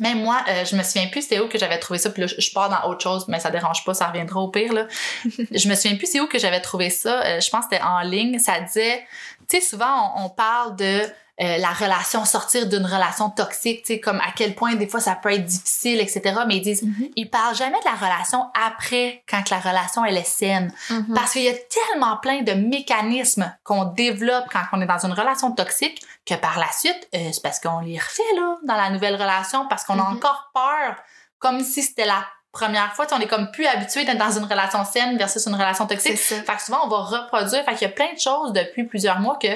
[0.01, 2.27] Même moi, euh, je me souviens plus c'est où que j'avais trouvé ça, puis là,
[2.27, 4.89] je je pars dans autre chose, mais ça dérange pas, ça reviendra au pire, là.
[5.25, 7.85] je me souviens plus c'est où que j'avais trouvé ça, euh, je pense que c'était
[7.85, 9.07] en ligne, ça disait,
[9.49, 11.03] tu sais, souvent, on, on parle de
[11.41, 15.01] euh, la relation, sortir d'une relation toxique, tu sais, comme à quel point des fois
[15.01, 17.09] ça peut être difficile, etc., mais ils disent, Mhm.
[17.17, 20.73] ils parlent jamais de la relation après, quand que la relation, elle est saine.
[20.91, 21.13] Mhm.
[21.15, 25.13] Parce qu'il y a tellement plein de mécanismes qu'on développe quand on est dans une
[25.13, 28.91] relation toxique que par la suite, euh, c'est parce qu'on les refait là, dans la
[28.91, 30.17] nouvelle relation parce qu'on a Mhm.
[30.17, 30.97] encore peur,
[31.41, 33.07] comme si c'était la première fois.
[33.11, 36.17] On est comme plus habitué d'être dans une relation saine versus une relation toxique.
[36.17, 37.65] Fait que souvent, on va reproduire.
[37.65, 39.49] Fait qu'il y a plein de choses depuis plusieurs mois que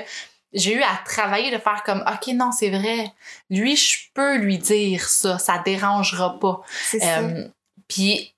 [0.53, 3.13] j'ai eu à travailler de faire comme, OK, non, c'est vrai.
[3.51, 5.39] Lui, je peux lui dire ça.
[5.39, 6.61] Ça dérangera pas.
[6.95, 7.49] Euh,
[7.87, 8.35] puis,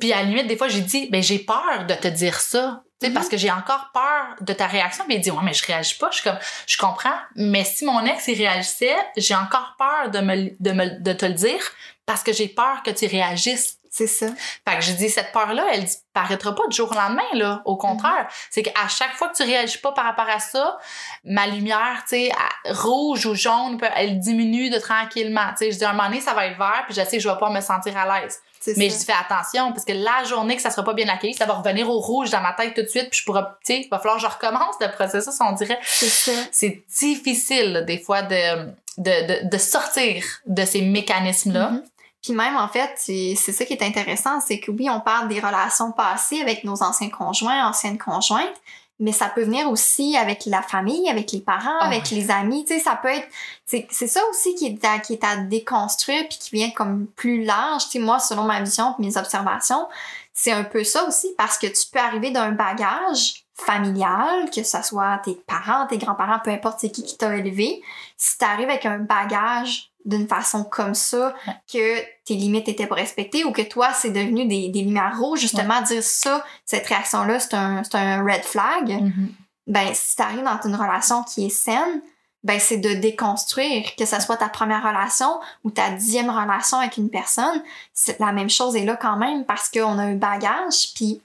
[0.00, 2.82] puis à la limite, des fois, j'ai dit, ben j'ai peur de te dire ça.
[3.00, 3.14] Sais, Mhm.
[3.14, 5.04] Parce que j'ai encore peur de ta réaction.
[5.06, 6.10] Puis il dit, ouais, mais je réagis pas.
[6.10, 7.16] Je suis comme, je comprends.
[7.34, 11.26] Mais si mon ex, il réagissait, j'ai encore peur de, me, de, me, de te
[11.26, 11.60] le dire
[12.06, 14.26] parce que j'ai peur que tu réagisses C'est ça.
[14.66, 17.60] Fait que je dis, cette peur-là, elle disparaîtra pas du jour au lendemain, là.
[17.66, 20.78] Au contraire, c'est qu'à chaque fois que tu réagis pas par rapport à ça,
[21.24, 22.32] ma lumière, tu sais,
[22.70, 25.50] rouge ou jaune, elle diminue de tranquillement.
[25.50, 27.18] Tu sais, je dis, à un moment donné, ça va être vert, puis je sais
[27.18, 28.38] que je vais pas me sentir à l'aise.
[28.60, 28.94] C'est Mais ça.
[28.94, 31.44] je dis, fais attention, parce que la journée que ça sera pas bien accueilli, ça
[31.44, 33.80] va revenir au rouge dans ma tête tout de suite, puis je pourrais, tu sais,
[33.82, 35.78] il va falloir que je recommence le processus, on dirait.
[35.82, 36.32] C'est ça.
[36.50, 41.70] C'est difficile, là, des fois, de, de, de, de sortir de ces mécanismes-là.
[41.72, 41.82] Mhm.
[42.22, 45.40] Puis même, en fait, c'est ça qui est intéressant, c'est que oui, on parle des
[45.40, 48.60] relations passées avec nos anciens conjoints, anciennes conjointes,
[49.00, 52.18] mais ça peut venir aussi avec la famille, avec les parents, Ah avec oui.
[52.20, 53.26] les amis, tu sais, ça peut être...
[53.66, 57.06] C'est c'est ça aussi qui est, à, qui est à déconstruire puis qui vient comme
[57.16, 59.88] plus large, tu sais, moi, selon ma vision et mes observations,
[60.32, 64.82] c'est un peu ça aussi, parce que tu peux arriver d'un bagage familial, que ce
[64.82, 67.82] soit tes parents, tes grands-parents, peu importe c'est qui qui t'a élevé,
[68.16, 71.34] si tu arrives avec un bagage d'une façon comme ça,
[71.72, 75.40] que tes limites étaient pas respectées ou que toi, c'est devenu des, des lumières rouges,
[75.40, 79.28] justement, dire ça, cette réaction-là, c'est un, un red flag, Mhm.
[79.66, 82.02] ben, si t'arrives dans une relation qui est saine,
[82.42, 86.96] ben, c'est de déconstruire, que ça soit ta première relation ou ta dixième relation avec
[86.96, 90.92] une personne, c'est la même chose est là quand même parce qu'on a un bagage,
[90.96, 91.22] puis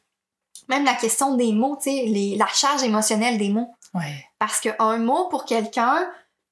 [0.69, 3.73] même la question des mots, tu sais, la charge émotionnelle des mots.
[3.95, 4.25] Ouais.
[4.37, 6.07] Parce qu'un mot pour quelqu'un,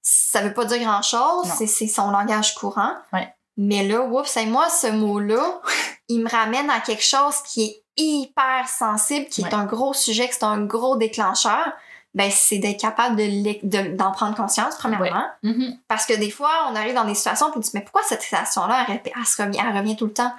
[0.08, 1.53] ça veut pas dire grand chose, Non.
[1.58, 2.93] c'est c'est son langage courant.
[3.12, 3.28] Ouais.
[3.58, 5.62] Mais là, oups, et moi, ce mot-là,
[6.10, 10.28] il me ramène à quelque chose qui est hyper sensible, qui est un gros sujet,
[10.28, 11.66] que c'est un gros déclencheur.
[12.14, 15.26] Ben, c'est d'être capable de d'en prendre conscience, premièrement.
[15.43, 15.78] Mhm.
[15.88, 18.22] Parce que des fois, on arrive dans des situations, puis on dit, mais pourquoi cette
[18.22, 20.34] situation-là, elle, elle se revient, elle revient tout le temps?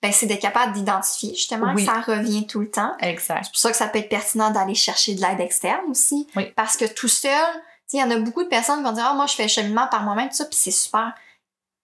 [0.00, 1.84] Ben, c'est d'être capable d'identifier, justement, Oui.
[1.84, 2.94] que ça revient tout le temps.
[3.00, 3.42] Exact.
[3.44, 6.28] C'est pour ça que ça peut être pertinent d'aller chercher de l'aide externe aussi.
[6.36, 6.52] Oui.
[6.54, 7.32] Parce que tout seul,
[7.92, 9.48] il y en a beaucoup de personnes qui vont dire Ah, moi, je fais le
[9.48, 11.14] cheminement par moi-même, tout ça, puis c'est super.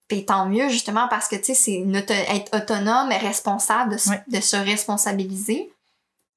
[0.07, 3.97] Puis tant mieux, justement, parce que, tu sais, c'est auto- être autonome et responsable de,
[3.97, 4.15] se- Oui.
[4.27, 5.71] de se responsabiliser.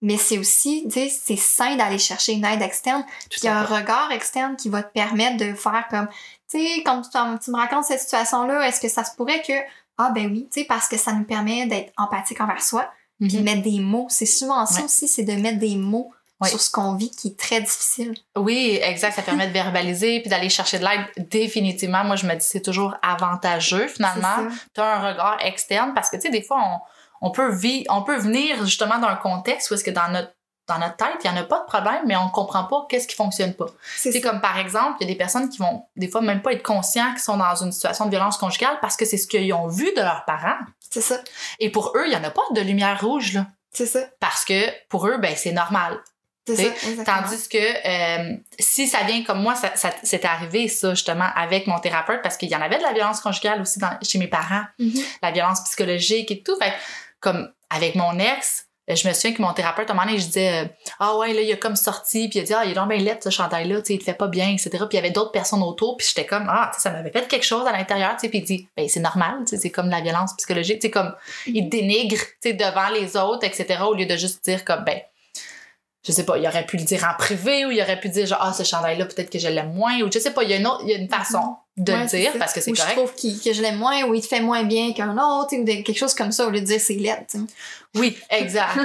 [0.00, 3.04] Mais c'est aussi, tu sais, c'est sain d'aller chercher une aide externe.
[3.30, 6.06] Puis il y a un regard externe qui va te permettre de faire comme,
[6.48, 9.52] tu sais, quand tu, me racontes cette situation-là, est-ce que ça se pourrait que,
[9.98, 12.88] ah ben oui, tu sais, parce que ça nous permet d'être empathique envers soi,
[13.20, 13.42] puis Mhm.
[13.44, 14.06] mettre des mots.
[14.08, 14.84] C'est souvent ça Ouais.
[14.84, 16.12] aussi, c'est de mettre des mots
[16.46, 18.14] Sur ce qu'on vit qui est très difficile.
[18.36, 19.14] Oui, exact.
[19.16, 21.28] Ça permet de verbaliser puis d'aller chercher de l'aide.
[21.30, 24.48] Définitivement, moi, je me dis c'est toujours avantageux, finalement.
[24.74, 26.58] Tu as un regard externe parce que, tu sais, des fois,
[27.20, 30.30] on, on, peut vi- on peut venir justement d'un contexte où est-ce que dans notre,
[30.68, 33.08] dans notre tête, il n'y en a pas de problème, mais on comprend pas qu'est-ce
[33.08, 33.66] qui fonctionne pas.
[33.96, 36.52] C'est comme, par exemple, il y a des personnes qui vont, des fois, même pas
[36.52, 39.52] être conscients qu'ils sont dans une situation de violence conjugale parce que c'est ce qu'ils
[39.54, 40.58] ont vu de leurs parents.
[40.90, 41.16] C'est ça.
[41.58, 43.46] Et pour eux, il n'y en a pas de lumière rouge, là.
[43.70, 44.00] C'est ça.
[44.20, 45.98] Parce que pour eux, ben, c'est normal.
[46.56, 47.04] C'est ça.
[47.04, 51.66] Tandis que euh, si ça vient comme moi, ça, ça- c'est arrivé ça justement avec
[51.66, 54.28] mon thérapeute parce qu'il y en avait de la violence conjugale aussi dans, chez mes
[54.28, 55.00] parents, Mhm.
[55.22, 56.56] la violence psychologique et tout.
[56.60, 56.72] Fait
[57.20, 60.18] comme avec mon ex, euh, je me souviens que mon thérapeute, à un moment donné,
[60.18, 60.68] je disais euh,
[60.98, 62.88] Ah ouais, là, il a comme sorti, puis il a dit Ah, il est donc
[62.88, 64.70] bien laid, ce chandail-là, tu sais, il te fait pas bien, etc.
[64.70, 67.44] Puis il y avait d'autres personnes autour, puis j'étais comme Ah, ça m'avait fait quelque
[67.44, 69.90] chose à l'intérieur, tu sais, puis il dit Ben, c'est normal, tu sais, c'est comme
[69.90, 71.14] la violence psychologique, tu sais, comme
[71.46, 75.00] il dénigre, tu sais, devant les autres, etc., au lieu de juste dire comme Ben,
[76.06, 78.26] je sais pas, il aurait pu le dire en privé ou il aurait pu dire
[78.26, 80.50] genre ah ce chandail là peut-être que je l'aime moins ou je sais pas, il
[80.50, 82.60] y a une autre, il y a une façon de Ouais, le dire parce que
[82.60, 82.96] c'est Ou je correct.
[82.96, 85.82] trouve que je l'aime moins ou il te fait moins bien qu'un autre ou de-
[85.82, 87.26] quelque chose comme ça au lieu de dire c'est laid.
[87.96, 88.78] Oui, exact.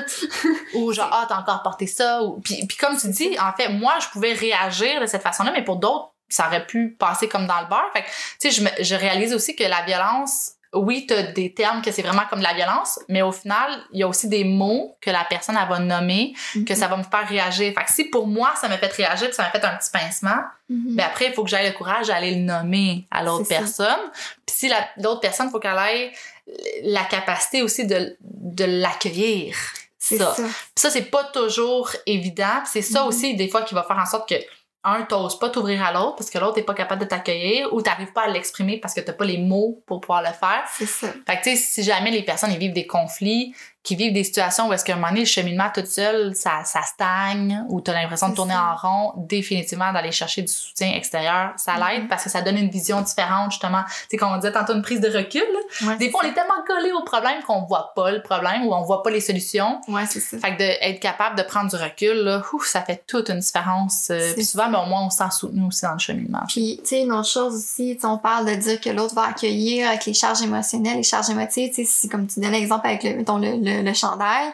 [0.74, 3.70] ou genre ah t'as encore porté ça ou puis, puis comme tu dis en fait
[3.70, 7.46] moi je pouvais réagir de cette façon-là mais pour d'autres ça aurait pu passer comme
[7.46, 7.90] dans le beurre.
[7.94, 8.08] Fait que
[8.42, 11.92] tu sais je, je réalise aussi que la violence oui, tu as des termes que
[11.92, 14.98] c'est vraiment comme de la violence, mais au final, il y a aussi des mots
[15.02, 16.34] que la personne elle va nommer,
[16.68, 17.74] que ça va me faire réagir.
[17.78, 19.92] Fait que si pour moi, ça m'a fait réagir, puis ça m'a fait un petit
[19.92, 20.96] pincement, Mhm.
[20.96, 24.00] ben après, il faut que j'aille le courage d'aller le nommer à l'autre personne.
[24.46, 26.12] Puis si la- l'autre personne, il faut qu'elle ait
[26.84, 29.56] la capacité aussi de, de l'accueillir.
[30.00, 30.34] c'est Ça.
[30.36, 30.44] ça.
[30.76, 32.62] Ça, c'est pas toujours évident.
[32.66, 33.08] C'est ça Mhm.
[33.08, 34.36] aussi, des fois, qui va faire en sorte que
[34.84, 37.82] un, t'oses pas t'ouvrir à l'autre parce que l'autre est pas capable de t'accueillir ou
[37.82, 40.64] t'arrives pas à l'exprimer parce que t'as pas les mots pour pouvoir le faire.
[40.72, 41.08] C'est ça.
[41.26, 44.24] Fait que, tu sais, si jamais les personnes ils vivent des conflits, qui vivent des
[44.24, 47.82] situations où est-ce qu'à un moment donné, le cheminement toute seule, ça, ça stagne, ou
[47.82, 48.78] t'as l'impression de C'est tourner ça.
[48.82, 52.08] en rond, définitivement d'aller chercher du soutien extérieur, ça l'aide Mhm.
[52.08, 53.84] parce que ça donne une vision différente, justement.
[53.84, 55.88] Tu sais, comme on disait tantôt, une prise de recul, là.
[55.88, 58.66] Ouais, Des c'est fois, on est tellement collé au problème qu'on voit pas le problème
[58.66, 59.82] ou on voit pas les solutions.
[59.90, 60.38] Ouais, c'est ça.
[60.38, 64.08] Fait que d'être capable de prendre du recul, là, ouf, ça fait toute une différence.
[64.12, 66.44] Euh, C'est Puis souvent, ben, au moins, on se sent soutenu aussi dans le cheminement.
[66.48, 69.24] Puis, tu sais, une autre chose aussi, tu on parle de dire que l'autre va
[69.28, 72.88] accueillir avec les charges émotionnelles, les charges émotives, tu sais, si, comme tu donnais l'exemple
[72.88, 74.54] avec le, mettons, le, le, le chandail,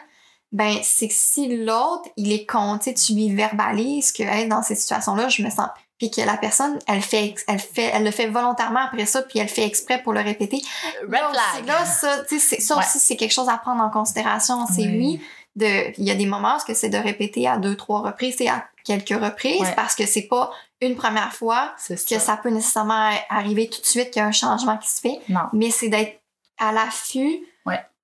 [0.52, 4.48] ben, c'est que si l'autre, il est con, tu sais, tu lui verbalises que, hey,
[4.48, 5.68] dans cette situation-là, je me sens,
[5.98, 9.38] puis que la personne, elle fait, elle fait, elle le fait volontairement après ça, puis
[9.38, 10.60] elle fait exprès pour le répéter.
[11.02, 11.66] Red là aussi, flag.
[11.66, 12.82] là, ça, tu sais, c'est- ça Ouais.
[12.84, 14.66] aussi, c'est quelque chose à prendre en considération.
[14.66, 15.20] C'est Oui.
[15.54, 18.48] de, il y a des moments où c'est de répéter à deux, trois reprises, c'est
[18.48, 19.74] à quelques reprises, Ouais.
[19.76, 20.50] parce que c'est pas
[20.80, 24.32] une première fois que ça peut nécessairement arriver tout de suite qu'il y a un
[24.32, 25.42] changement qui se fait, Non.
[25.52, 26.18] mais c'est d'être
[26.58, 27.46] à l'affût.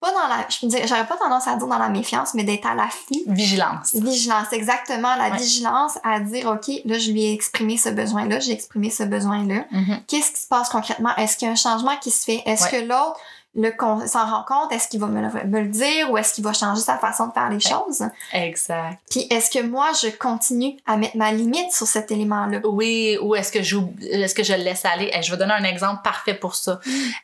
[0.06, 2.66] Pas dans la, je me j'aurais pas tendance à dire dans la méfiance, mais d'être
[2.66, 3.22] à l'affût.
[3.26, 3.94] Vigilance.
[3.94, 5.16] Vigilance, exactement.
[5.16, 5.36] La Ouais.
[5.38, 9.64] vigilance à dire, OK, là, je lui ai exprimé ce besoin-là, j'ai exprimé ce besoin-là.
[9.72, 10.00] Mhm.
[10.06, 11.14] Qu'est-ce qui se passe concrètement?
[11.16, 12.42] Est-ce qu'il y a un changement qui se fait?
[12.46, 12.70] Est-ce Ouais.
[12.82, 13.18] que l'autre
[13.58, 13.72] le
[14.06, 14.70] s'en rend compte?
[14.70, 17.28] Est-ce qu'il va me le, me le dire ou est-ce qu'il va changer sa façon
[17.28, 18.04] de faire les choses?
[18.32, 18.98] Exact.
[19.10, 22.60] Puis est-ce que moi, je continue à mettre ma limite sur cet élément-là?
[22.64, 25.10] Oui, ou est-ce que, est-ce que je le laisse aller?
[25.14, 26.80] Eh, je vais donner un exemple parfait pour ça.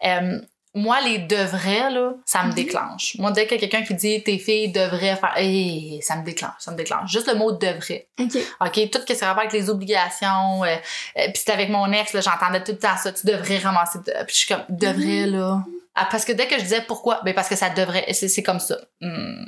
[0.06, 0.40] Euh,
[0.74, 2.54] moi, les devrais, là, ça me Mhm.
[2.54, 3.16] déclenche.
[3.18, 6.24] Moi, dès qu'il y a quelqu'un qui dit tes filles devraient faire, eh, ça me
[6.24, 7.10] déclenche, ça me déclenche.
[7.10, 8.08] Juste le mot devrait.
[8.18, 8.36] OK.
[8.60, 10.64] OK, tout ce qui se rapport avec les obligations.
[10.64, 13.12] Euh, euh, puis c'était avec mon ex, là, j'entendais tout le temps ça.
[13.12, 13.98] Tu devrais ramasser.
[13.98, 15.62] de- Puis je suis comme, devrais, là.
[15.94, 18.06] Ah, parce que dès que je disais pourquoi, ben parce que ça devrait.
[18.12, 18.78] C'est, c'est comme ça.
[19.02, 19.44] Hmm.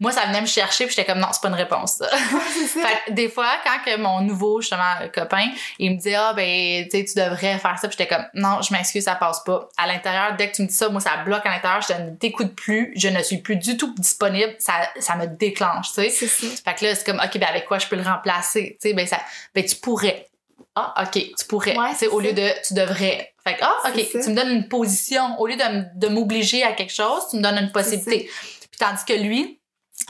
[0.00, 2.08] Moi, ça venait me chercher, puis j'étais comme, non, c'est pas une réponse, ça.
[2.08, 4.82] Fait que des fois, quand que mon nouveau, justement,
[5.14, 5.48] copain,
[5.78, 9.04] il me dit, ah, ben, tu devrais faire ça, puis j'étais comme, non, je m'excuse,
[9.04, 9.68] ça passe pas.
[9.76, 12.10] À l'intérieur, dès que tu me dis ça, moi, ça bloque à l'intérieur, je ne
[12.16, 16.26] t'écoute plus, je ne suis plus du tout disponible, ça, ça me déclenche, tu sais.
[16.26, 18.76] Fait que là, c'est comme, OK, ben avec quoi je peux le remplacer?
[18.80, 19.18] Tu sais, ben, ça,
[19.54, 20.26] ben tu pourrais.
[20.74, 21.76] Ah, OK, tu pourrais.
[21.76, 23.34] Ouais, c'est au lieu de tu devrais.
[23.44, 25.38] Fait que, ah, OK, tu me donnes une position.
[25.38, 28.30] Au lieu de, de m'obliger à quelque chose, tu me donnes une possibilité.
[28.72, 29.60] Puis tandis que lui,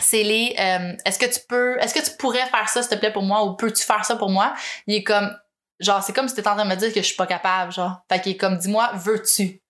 [0.01, 2.95] c'est les euh, est-ce que tu peux est-ce que tu pourrais faire ça s'il te
[2.97, 4.55] plaît pour moi ou peux-tu faire ça pour moi?
[4.87, 5.31] Il est comme
[5.81, 7.73] genre c'est comme si t'étais en train de me dire que je suis pas capable
[7.73, 7.99] genre.
[8.11, 9.61] Fait qu'il est comme dis-moi veux-tu?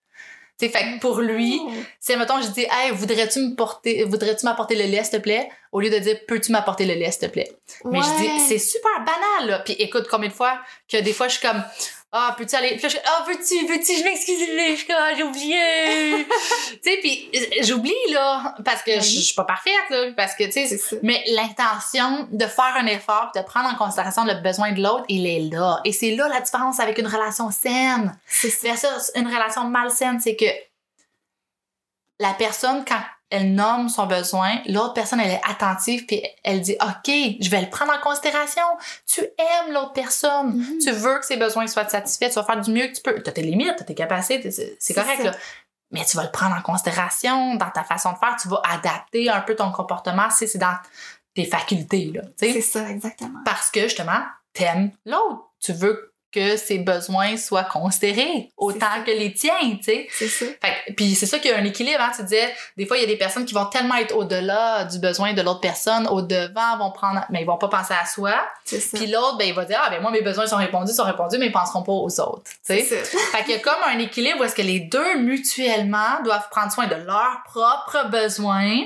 [0.60, 1.60] Tu fait que pour lui
[1.98, 5.48] c'est mettons je dis hey voudrais-tu me porter voudrais-tu m'apporter le lait s'il te plaît?
[5.72, 7.50] Au lieu de dire peux-tu m'apporter le lait s'il te plaît?
[7.86, 9.58] Mais je dis c'est super banal là.
[9.60, 11.64] Puis écoute combien de fois que des fois je suis comme
[12.14, 13.96] ah peux-tu aller puis là, je ah veux-tu veux-tu?
[13.96, 16.26] Je m'excuse je Ah, j'ai oublié
[16.82, 19.00] tu sais puis euh, j'oublie là parce que Oui.
[19.00, 20.96] je suis pas parfaite là parce que tu sais C'est ça.
[21.02, 25.26] mais l'intention de faire un effort, de prendre en considération le besoin de l'autre, il
[25.26, 25.80] est là.
[25.84, 28.14] Et c'est là la différence avec une relation saine.
[28.26, 28.68] C'est ça.
[28.68, 30.44] Versus une relation malsaine, c'est que
[32.20, 33.00] la personne, quand
[33.32, 37.10] elle nomme son besoin, l'autre personne, elle est attentive, puis elle dit OK,
[37.40, 38.62] je vais le prendre en considération.
[39.06, 40.54] Tu aimes l'autre personne.
[40.58, 40.78] Mhm.
[40.78, 42.28] Tu veux que ses besoins soient satisfaits.
[42.28, 43.20] Tu vas faire du mieux que tu peux.
[43.22, 45.22] Tu as tes limites, tu as tes capacités, c'est correct.
[45.22, 45.30] ça.
[45.30, 45.36] Là.
[45.90, 48.36] Mais tu vas le prendre en considération dans ta façon de faire.
[48.40, 50.76] Tu vas adapter un peu ton comportement si c'est dans
[51.34, 52.12] tes facultés.
[52.36, 53.40] C'est ça, exactement.
[53.46, 54.20] Parce que justement,
[54.52, 55.50] t'aimes l'autre.
[55.58, 60.08] Tu veux que ses besoins soient considérés autant que les tiens, tu sais.
[60.10, 60.46] C'est ça.
[60.62, 62.10] Fait puis c'est ça qu'il y a un équilibre, hein.
[62.16, 64.98] Tu disais, des fois, il y a des personnes qui vont tellement être au-delà du
[64.98, 68.34] besoin de l'autre personne, au-devant, vont prendre, mais ils vont pas penser à soi.
[68.64, 68.96] C'est ça.
[68.96, 71.38] Puis l'autre, ben, il va dire, ah, ben, moi, mes besoins sont répondus, sont répondus,
[71.38, 72.82] mais ils penseront pas aux autres, tu sais.
[72.82, 73.18] C'est ça.
[73.32, 76.72] Fait qu'il y a comme un équilibre où est-ce que les deux, mutuellement, doivent prendre
[76.72, 78.78] soin de leurs propres besoins.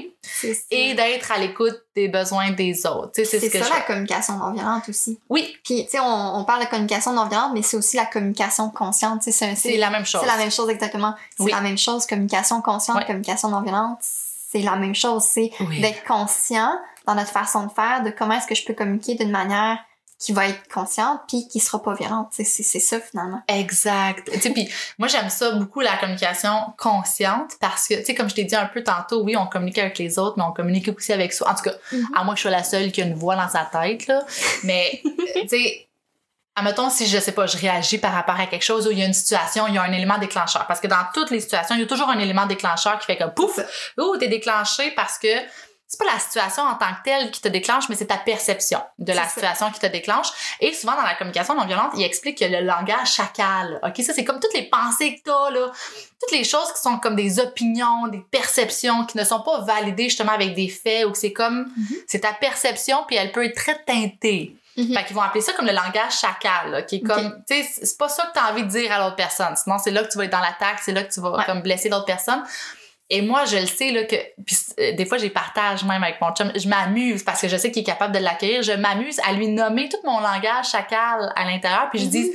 [0.71, 3.13] Et d'être à l'écoute des besoins des autres.
[3.15, 5.19] C'est C'est ce que ça je la communication non violente aussi.
[5.29, 8.07] Oui, Puis, tu sais, on, on parle de communication non violente, mais c'est aussi la
[8.07, 9.23] communication consciente.
[9.23, 10.21] C'est la même chose.
[10.23, 11.15] c'est la même chose exactement.
[11.37, 11.53] C'est Oui.
[11.53, 12.07] la même chose.
[12.07, 15.23] Communication consciente, communication non violente, c'est la même chose.
[15.25, 15.81] C'est Oui.
[15.81, 16.73] d'être conscient
[17.07, 19.79] dans notre façon de faire, de comment est-ce que je peux communiquer d'une manière
[20.19, 22.29] qui va être consciente puis qui sera pas violente.
[22.33, 23.43] C'est ça finalement.
[23.49, 24.31] Exact.
[24.41, 28.35] Tu puis moi, j'aime ça beaucoup, la communication consciente, parce que, tu sais, comme je
[28.35, 31.13] t'ai dit un peu tantôt, oui, on communique avec les autres, mais on communique aussi
[31.13, 31.51] avec soi.
[31.51, 32.07] En tout cas, Mhm.
[32.17, 34.25] à moins que je sois la seule qui a une voix dans sa tête, là.
[34.65, 35.03] Mais,
[35.43, 35.89] tu sais,
[36.55, 39.03] admettons, si je sais pas, je réagis par rapport à quelque chose où il y
[39.03, 40.67] a une situation, il y a un élément déclencheur.
[40.67, 43.19] Parce que dans toutes les situations, il y a toujours un élément déclencheur qui fait
[43.19, 43.59] comme pouf,
[43.99, 45.29] oh, t'es déclenché parce que
[45.89, 48.81] c'est pas la situation en tant que telle qui te déclenche, mais c'est ta perception
[48.99, 49.29] de la ça.
[49.31, 50.27] situation qui te déclenche.
[50.61, 54.13] Et souvent, dans la communication non violente, il explique que le langage chacal, OK, ça,
[54.13, 55.71] c'est comme toutes les pensées que t'as, là.
[56.21, 60.05] Toutes les choses qui sont comme des opinions, des perceptions qui ne sont pas validées
[60.09, 61.97] justement avec des faits ou que c'est comme, Mhm.
[62.09, 64.57] c'est ta perception puis elle peut être très teintée.
[64.79, 64.93] Mhm.
[64.93, 67.67] Fait qu'ils vont appeler ça comme le langage chacal, là, qui est comme, tu sais,
[67.83, 69.57] c'est pas ça que t'as envie de dire à l'autre personne.
[69.57, 71.45] Sinon, c'est là que tu vas être dans l'attaque, c'est là que tu vas Ouais.
[71.47, 72.43] comme blesser l'autre personne.
[73.09, 76.21] Et moi, je le sais, là, que, puis euh, des fois, j'ai partage même avec
[76.21, 76.51] mon chum.
[76.57, 78.63] Je m'amuse parce que je sais qu'il est capable de l'accueillir.
[78.63, 81.89] Je m'amuse à lui nommer tout mon langage chacal à l'intérieur.
[81.91, 82.11] Puis je Mhm.
[82.11, 82.33] dis,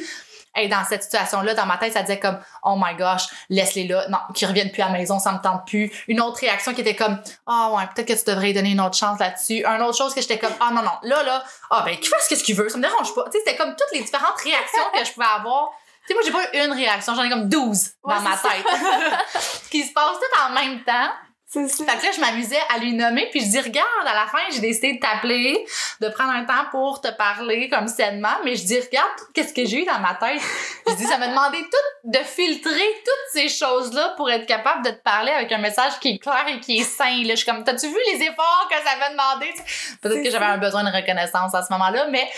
[0.55, 4.05] hey, dans cette situation-là, dans ma tête, ça disait comme, oh my gosh, laisse-les là.
[4.09, 5.91] Non, qu'ils reviennent plus à la maison, ça me tente plus.
[6.07, 8.95] Une autre réaction qui était comme, ah ouais, peut-être que tu devrais donner une autre
[8.97, 9.65] chance là-dessus.
[9.65, 12.29] Un autre chose que j'étais comme, ah non, non, là, là, ah ben, qu'il fasse
[12.29, 13.25] ce qu'il veut, ça me dérange pas.
[13.25, 15.71] Tu sais, c'était comme toutes les différentes réactions que je pouvais avoir.
[16.07, 18.35] Tu sais, moi, j'ai pas eu une réaction, j'en ai comme 12 dans Ouais, ma
[18.37, 18.65] c'est tête.
[19.71, 21.09] qui se passe tout en même temps.
[21.53, 24.39] Fait que là, je m'amusais à lui nommer, puis je dis, regarde, à la fin,
[24.53, 25.65] j'ai décidé de t'appeler,
[25.99, 29.65] de prendre un temps pour te parler comme sainement, mais je dis, regarde, qu'est-ce que
[29.65, 30.41] j'ai eu dans ma tête?
[30.87, 34.91] je dis, ça m'a demandé tout, de filtrer toutes ces choses-là pour être capable de
[34.91, 37.21] te parler avec un message qui est clair et qui est sain.
[37.23, 39.53] Là, je suis comme, t'as-tu vu les efforts que ça m'a demandé?
[40.01, 42.29] Peut-être que j'avais un besoin de reconnaissance à ce moment-là, mais...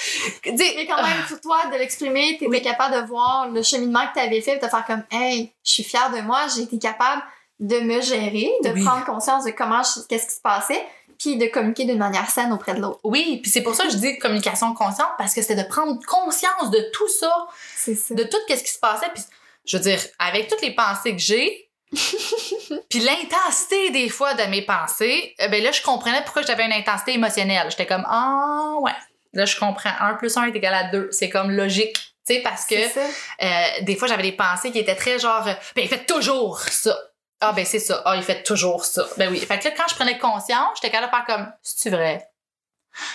[0.44, 4.42] Mais quand même, pour toi, de l'exprimer, t'étais capable de voir le cheminement que t'avais
[4.42, 7.22] fait, de te faire comme, hey, je suis fière de moi, j'ai été capable
[7.64, 10.86] de me gérer, de prendre conscience de comment, qu'est-ce qui se passait,
[11.18, 13.00] puis de communiquer d'une manière saine auprès de l'autre.
[13.06, 15.98] Oui, puis c'est pour ça que je dis communication consciente, parce que c'est de prendre
[16.06, 17.48] conscience de tout ça.
[17.88, 19.08] De tout ce qui se passait.
[19.14, 19.24] Puis,
[19.66, 24.64] je veux dire, avec toutes les pensées que j'ai, puis l'intensité des fois de mes
[24.64, 27.68] pensées, eh ben là, je comprenais pourquoi j'avais une intensité émotionnelle.
[27.70, 28.92] J'étais comme, ah, ouais.
[29.32, 29.92] Là, je comprends.
[30.02, 31.10] 1 plus 1 est égal à 2.
[31.12, 31.96] C'est comme logique.
[32.28, 35.88] Tu sais, parce que euh, des fois, j'avais des pensées qui étaient très genre, ben,
[35.88, 36.98] faites toujours ça.
[37.40, 38.02] Ah, ben c'est ça.
[38.06, 39.06] Ah, il fait toujours ça.
[39.18, 39.40] Ben oui.
[39.40, 42.30] Fait que là, quand je prenais conscience, j'étais capable de faire comme, c'est-tu vrai?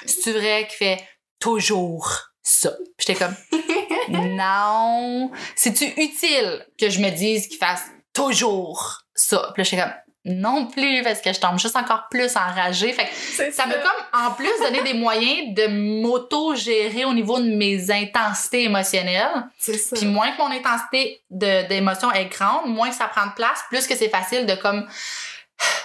[0.06, 1.08] C'est-tu vrai qu'il fait
[1.38, 2.70] toujours ça?
[2.96, 3.34] Puis j'étais comme,
[4.36, 5.30] non.
[5.56, 9.50] C'est-tu utile que je me dise qu'il fasse toujours ça?
[9.54, 9.94] Puis là, j'étais comme,
[10.24, 12.92] non plus parce que je tombe juste encore plus enragée.
[12.92, 15.66] Fait que ça m'a comme en plus donné des moyens de
[16.02, 19.46] m'auto-gérer au niveau de mes intensités émotionnelles.
[19.58, 19.96] C'est ça.
[19.96, 23.86] Puis moins que mon intensité d'émotion est grande, moins que ça prend de place, plus
[23.86, 24.86] que c'est facile de comme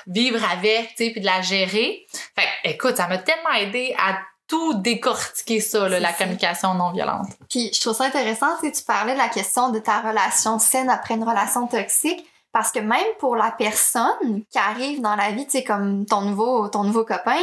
[0.08, 2.06] vivre avec, tu sais, puis de la gérer.
[2.36, 4.18] Fait que, écoute, ça m'a tellement aidé à
[4.48, 7.28] tout décortiquer ça, là, la communication non violente.
[7.50, 10.90] Puis je trouve ça intéressant, tu tu parlais de la question de ta relation saine
[10.90, 12.26] après une relation toxique.
[12.54, 16.22] Parce que même pour la personne qui arrive dans la vie, tu sais, comme ton
[16.22, 17.42] nouveau, ton nouveau copain,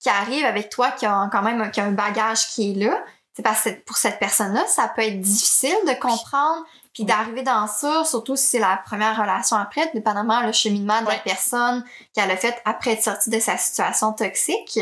[0.00, 2.98] qui arrive avec toi, qui a quand même qui a un bagage qui est là,
[3.34, 7.66] c'est parce que pour cette personne-là, ça peut être difficile de comprendre puis d'arriver dans
[7.66, 11.84] ça, surtout si c'est la première relation après, dépendamment le cheminement de la personne
[12.14, 14.80] qu'elle a fait après être sortie de sa situation toxique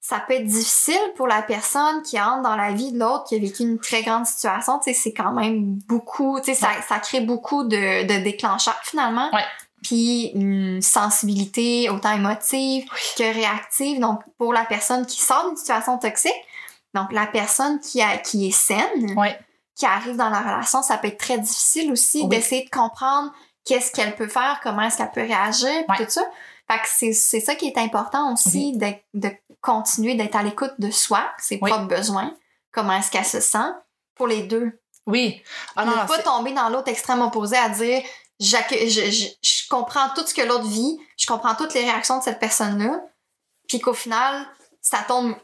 [0.00, 3.36] ça peut être difficile pour la personne qui entre dans la vie de l'autre qui
[3.36, 4.78] a vécu une très grande situation.
[4.78, 8.80] Tu sais, c'est quand même beaucoup, tu sais, ça, ça crée beaucoup de, de déclencheurs
[8.84, 9.28] finalement.
[9.32, 9.44] Ouais.
[9.82, 14.00] Puis une sensibilité autant émotive que réactive.
[14.00, 16.32] Donc, pour la personne qui sort d'une situation toxique,
[16.94, 19.38] donc la personne qui, a, qui est saine, ouais.
[19.76, 23.32] qui arrive dans la relation, ça peut être très difficile aussi d'essayer de comprendre
[23.64, 26.22] qu'est-ce qu'elle peut faire, comment est-ce qu'elle peut réagir, tout ça.
[26.70, 29.30] Fait que c'est, c'est ça qui est important aussi, de, de
[29.60, 32.34] continuer d'être à l'écoute de soi, ses propres besoins,
[32.72, 33.70] comment est-ce qu'elle se sent,
[34.14, 34.80] pour les deux.
[35.06, 35.42] Oui.
[35.74, 38.02] Ah, ne pas tomber dans l'autre extrême opposé à dire
[38.40, 42.22] je, je, je, comprends tout ce que l'autre vit, je comprends toutes les réactions de
[42.22, 43.00] cette personne-là,
[43.66, 44.46] puis qu'au final,
[44.80, 45.34] ça tombe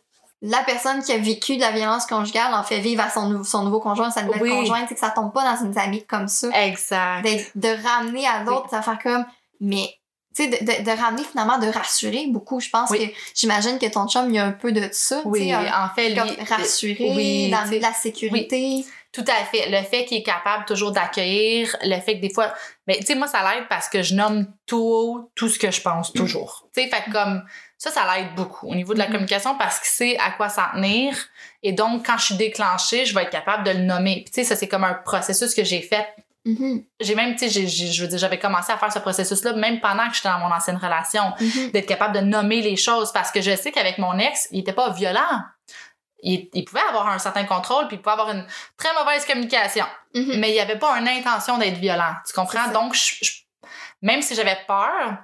[0.43, 3.65] la personne qui a vécu de la violence conjugale en fait vivre à son, son
[3.65, 6.49] nouveau conjoint, sa nouvelle conjointe, c'est que ça tombe pas dans une dynamique comme ça.
[6.67, 7.25] Exact.
[7.25, 9.25] De, de ramener à l'autre, ça faire comme,
[9.61, 9.89] mais
[10.35, 12.61] sais, de, de, ramener finalement, de rassurer beaucoup.
[12.61, 13.05] Je pense que
[13.35, 15.23] j'imagine que ton chum, il y a un peu de ça.
[15.25, 18.85] Oui, en fait, lui, rassurer, oui, d'amener de la sécurité.
[19.13, 19.71] Tout à fait.
[19.71, 22.53] Le fait qu'il est capable toujours d'accueillir, le fait que des fois,
[22.89, 25.81] mais tu sais, moi, ça l'aide parce que je nomme tout tout ce que je
[25.81, 26.69] pense toujours.
[26.75, 27.45] Tu sais, fait comme
[27.79, 29.13] ça, ça l'aide beaucoup au niveau de la mm-hmm.
[29.13, 31.17] communication parce qu'il sait à quoi s'en tenir.
[31.63, 34.23] Et donc, quand je suis déclenchée, je vais être capable de le nommer.
[34.25, 36.09] Puis tu sais, ça, c'est comme un processus que j'ai fait
[36.47, 36.85] Mm-hmm.
[37.01, 40.09] J'ai même, tu sais, je veux dire, j'avais commencé à faire ce processus-là même pendant
[40.09, 41.73] que j'étais dans mon ancienne relation, mm-hmm.
[41.73, 44.73] d'être capable de nommer les choses parce que je sais qu'avec mon ex, il était
[44.73, 45.41] pas violent.
[46.23, 48.47] Il, il, pouvait avoir un certain contrôle puis il pouvait avoir une
[48.79, 50.39] très mauvaise communication, mm-hmm.
[50.39, 52.15] mais il avait pas une intention d'être violent.
[52.27, 52.71] Tu comprends?
[52.73, 52.97] Donc,
[54.03, 55.17] même si j'avais peur,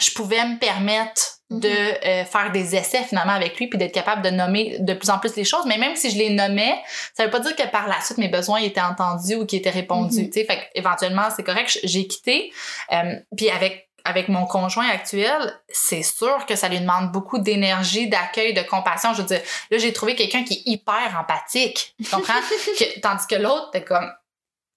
[0.00, 1.22] je pouvais me permettre
[1.60, 5.10] de euh, faire des essais finalement avec lui puis d'être capable de nommer de plus
[5.10, 6.74] en plus les choses mais même si je les nommais
[7.14, 9.70] ça veut pas dire que par la suite mes besoins étaient entendus ou qu'ils étaient
[9.70, 10.30] répondus mm-hmm.
[10.30, 12.52] tu sais fait éventuellement c'est correct j'ai quitté
[12.92, 18.06] euh, puis avec avec mon conjoint actuel, c'est sûr que ça lui demande beaucoup d'énergie,
[18.06, 19.14] d'accueil, de compassion.
[19.14, 19.40] Je veux dire,
[19.70, 21.94] là, j'ai trouvé quelqu'un qui est hyper empathique.
[22.02, 22.34] Tu comprends?
[23.02, 24.06] tandis que l'autre, t'es comme,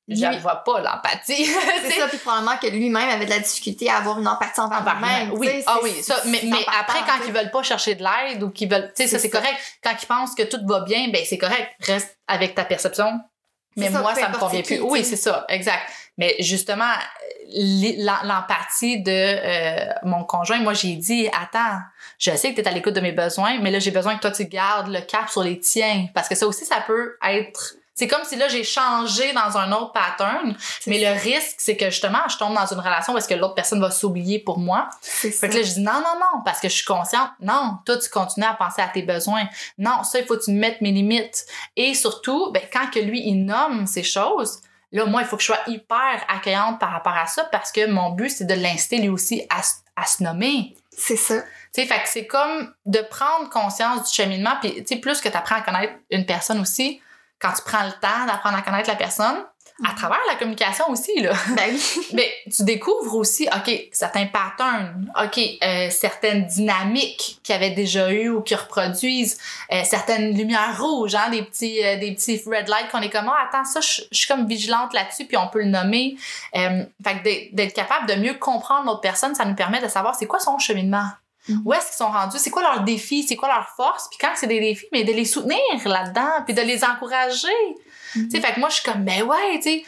[0.08, 1.45] je ne vois pas l'empathie.
[1.84, 4.84] c'est ça, puis probablement que lui-même avait de la difficulté à avoir une empathie envers
[4.84, 5.32] lui-même.
[5.34, 8.49] Oui, ah oui, ça, mais, mais après, quand ils veulent pas chercher de l'aide ou
[8.49, 9.55] qu'ils veulent, tu sais, ça c'est correct.
[9.84, 13.20] Quand ils pensent que tout va bien, ben c'est correct, reste avec ta perception.
[13.76, 14.80] Mais moi, ça me convient plus.
[14.80, 15.84] Oui, c'est ça, exact.
[16.18, 16.91] Mais justement,
[18.24, 21.80] l'empathie de euh, mon conjoint, moi j'ai dit, attends,
[22.18, 24.22] je sais que tu es à l'écoute de mes besoins, mais là j'ai besoin que
[24.22, 27.76] toi tu gardes le cap sur les tiens, parce que ça aussi, ça peut être
[27.98, 30.56] c'est comme si là, j'ai changé dans un autre pattern.
[30.86, 33.82] Mais le risque, c'est que justement, je tombe dans une relation parce que l'autre personne
[33.82, 34.88] va s'oublier pour moi.
[35.02, 37.32] Fait que là, je dis non, non, non, parce que je suis consciente.
[37.41, 39.50] Non, toi, tu continues à penser à tes besoins.
[39.80, 41.48] Non, ça, il faut que tu mettes mes limites.
[41.76, 45.41] Et surtout, ben, quand que lui, il nomme ces choses, là, moi, il faut que
[45.41, 49.00] je sois hyper accueillante par rapport à ça parce que mon but, c'est de l'inciter
[49.00, 49.62] lui aussi à,
[50.00, 50.76] à se nommer.
[50.95, 51.41] C'est ça.
[51.74, 55.20] Tu sais, fait que c'est comme de prendre conscience du cheminement, puis tu sais, plus
[55.20, 57.02] que tu apprends à connaître une personne aussi,
[57.40, 59.44] quand tu prends le temps d'apprendre à connaître la personne,
[59.86, 59.96] à Mhm.
[59.96, 61.34] travers la communication aussi, là.
[61.56, 62.08] Ben oui.
[62.14, 68.12] Mais tu découvres aussi, OK, certains patterns, OK, euh, certaines dynamiques qu'il y avait déjà
[68.12, 69.38] eu ou qui reproduisent,
[69.72, 73.30] euh, certaines lumières rouges, hein, des petits, euh, des petits red lights qu'on est comme,
[73.30, 76.16] ah, attends, ça, je suis comme vigilante là-dessus, puis on peut le nommer.
[76.54, 80.16] Fait que d'être- d'être capable de mieux comprendre l'autre personne, ça nous permet de savoir
[80.16, 81.06] c'est quoi son cheminement.
[81.66, 82.38] Où est-ce qu'ils sont rendus?
[82.38, 83.24] C'est quoi leurs défis?
[83.24, 84.08] C'est quoi leurs forces?
[84.10, 87.48] Puis quand c'est des défis, mais de les soutenir là-dedans, puis de les encourager.
[88.14, 89.84] Tu sais, fait que moi, je suis comme, ben ouais, tu sais.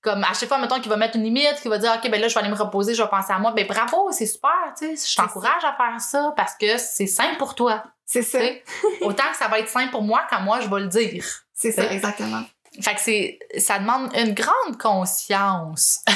[0.00, 2.20] Comme à chaque fois, mettons, qu'il va mettre une limite, qu'il va dire, OK, ben
[2.20, 3.52] là, je vais aller me reposer, je vais penser à moi.
[3.52, 5.10] Ben bravo, c'est super, tu sais.
[5.10, 7.82] Je t'encourage à faire ça parce que c'est simple pour toi.
[8.06, 8.38] C'est ça.
[9.00, 11.24] Autant que ça va être simple pour moi quand moi, je vais le dire.
[11.54, 12.42] C'est ça, exactement.
[12.80, 16.00] Fait que c'est, ça demande une grande conscience.
[16.08, 16.14] Ouais.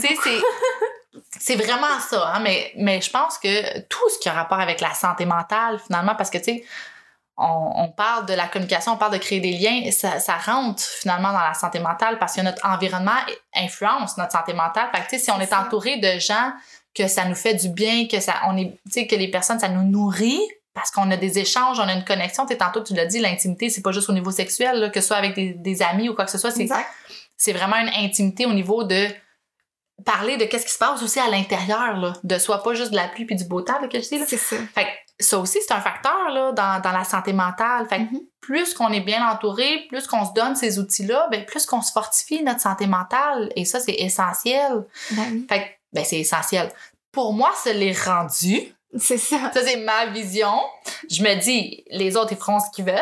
[0.00, 0.38] tu sais, c'est.
[1.38, 4.80] C'est vraiment ça, hein, mais, mais je pense que tout ce qui a rapport avec
[4.80, 6.64] la santé mentale, finalement, parce que, tu sais,
[7.36, 10.82] on, on parle de la communication, on parle de créer des liens, ça, ça rentre
[10.82, 13.16] finalement dans la santé mentale parce que notre environnement
[13.54, 14.88] influence notre santé mentale.
[14.94, 16.52] Fait que, tu sais, si on est entouré de gens
[16.94, 19.58] que ça nous fait du bien, que ça, on est, tu sais, que les personnes,
[19.58, 20.40] ça nous nourrit
[20.72, 22.46] parce qu'on a des échanges, on a une connexion.
[22.46, 25.00] Tu sais, tantôt, tu l'as dit, l'intimité, c'est pas juste au niveau sexuel, là, que
[25.00, 26.88] ce soit avec des, des amis ou quoi que ce soit, c'est Exact.
[27.36, 29.08] c'est vraiment une intimité au niveau de
[30.04, 32.96] parler de qu'est-ce qui se passe aussi à l'intérieur là, de soit pas juste de
[32.96, 34.24] la pluie puis du beau temps là, que je dis là.
[34.28, 34.56] C'est ça.
[34.74, 37.86] Fait que ça aussi c'est un facteur là dans, dans la santé mentale.
[37.88, 38.20] Fait que Mhm.
[38.40, 41.80] plus qu'on est bien entouré, plus qu'on se donne ces outils là, ben plus qu'on
[41.80, 44.84] se fortifie notre santé mentale et ça c'est essentiel.
[45.12, 45.46] Ben oui.
[45.48, 46.70] Fait que ben c'est essentiel.
[47.12, 48.74] Pour moi, ça l'est rendu.
[48.98, 49.50] C'est ça.
[49.52, 50.54] Ça, c'est ma vision.
[51.10, 52.96] Je me dis, les autres, ils feront ce qu'ils veulent.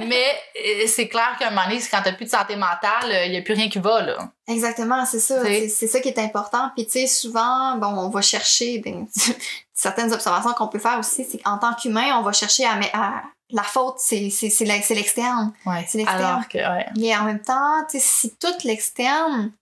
[0.06, 0.24] Mais
[0.64, 3.36] euh, c'est clair qu'à un moment donné, quand t'as plus de santé mentale, il n'y
[3.38, 4.18] a plus rien qui va, là.
[4.48, 5.42] Exactement, c'est ça.
[5.44, 6.70] C'est- ça qui est important.
[6.76, 9.06] Puis tu sais, souvent, bon, on va chercher ben,
[9.74, 12.96] certaines observations qu'on peut faire aussi, c'est qu'en tant qu'humain, on va chercher à, mettre-
[12.96, 15.52] à- la faute, c'est c'est c'est la- c'est l'externe.
[15.64, 15.84] Ouais.
[15.88, 16.22] C'est l'externe.
[16.24, 16.86] Alors que, ouais.
[16.98, 19.52] Mais en même temps, tu sais, si tout l'externe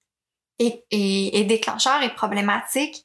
[0.58, 3.03] est, est, est déclencheur et problématique,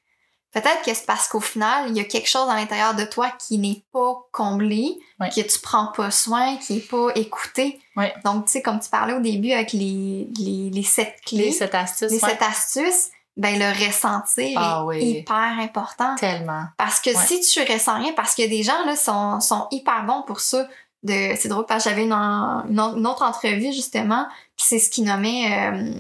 [0.52, 3.32] peut-être que c'est parce qu'au final, il y a quelque chose à l'intérieur de toi
[3.45, 5.30] qui n'est pas comblé, Ouais.
[5.30, 7.80] que tu prends pas soin, qui est pas écouté.
[7.97, 8.14] Ouais.
[8.24, 11.52] Donc, tu sais, comme tu parlais au début avec les, les, les sept clés, Les
[11.52, 12.30] sept astuces, les ouais.
[12.30, 15.00] sept astuces, ben le ressentir Ah est oui.
[15.20, 16.16] hyper important.
[16.16, 16.64] Tellement.
[16.78, 20.24] Parce que si tu ressens rien, parce que des gens là sont, sont hyper bons
[20.24, 20.68] pour ça.
[21.04, 24.26] De, c'est drôle parce que j'avais une, une, autre- entrevue justement,
[24.58, 25.93] puis c'est ce qu'il nommait euh,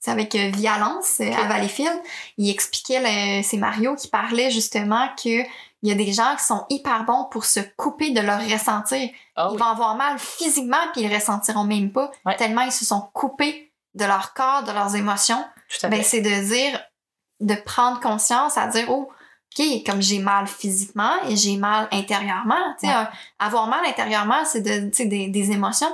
[0.00, 2.00] c'est avec euh, Violence euh, à Valleyfield.
[2.36, 5.42] Il expliquait, le- c'est Mario qui parlait justement que
[5.82, 9.08] il y a des gens qui sont hyper bons pour se couper de leur ressentir.
[9.36, 9.58] Oh, Ils oui.
[9.58, 12.34] vont avoir mal physiquement puis ils le ressentiront même pas Ouais.
[12.36, 15.44] tellement ils se sont coupés de leur corps, de leurs émotions
[15.84, 16.80] ben, c'est de dire,
[17.40, 19.08] de prendre conscience à dire, oh,
[19.58, 22.54] OK, comme j'ai mal physiquement et j'ai mal intérieurement.
[22.82, 22.90] Ouais.
[23.38, 25.90] avoir mal intérieurement, c'est de, des, des émotions.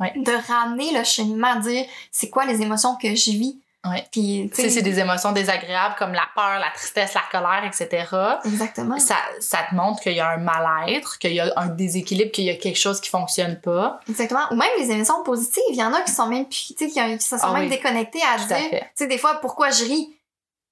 [0.00, 0.12] Ouais.
[0.16, 3.60] De ramener le cheminement, dire, c'est quoi les émotions que je vis?
[3.86, 4.02] Ouais.
[4.10, 8.06] Puis, tu sais, c'est des émotions désagréables comme la peur, la tristesse, la colère, etc.
[8.46, 8.98] Exactement.
[8.98, 12.44] Ça, ça te montre qu'il y a un mal-être, qu'il y a un déséquilibre, qu'il
[12.44, 14.00] y a quelque chose qui fonctionne pas.
[14.08, 14.40] Exactement.
[14.52, 15.62] Ou même les émotions positives.
[15.68, 17.52] Il y en a qui sont même, plus- tu sais, qui, qui se sont Ah
[17.52, 17.68] même oui.
[17.68, 20.16] déconnectés à Tout dire, tu sais, des fois, pourquoi je ris?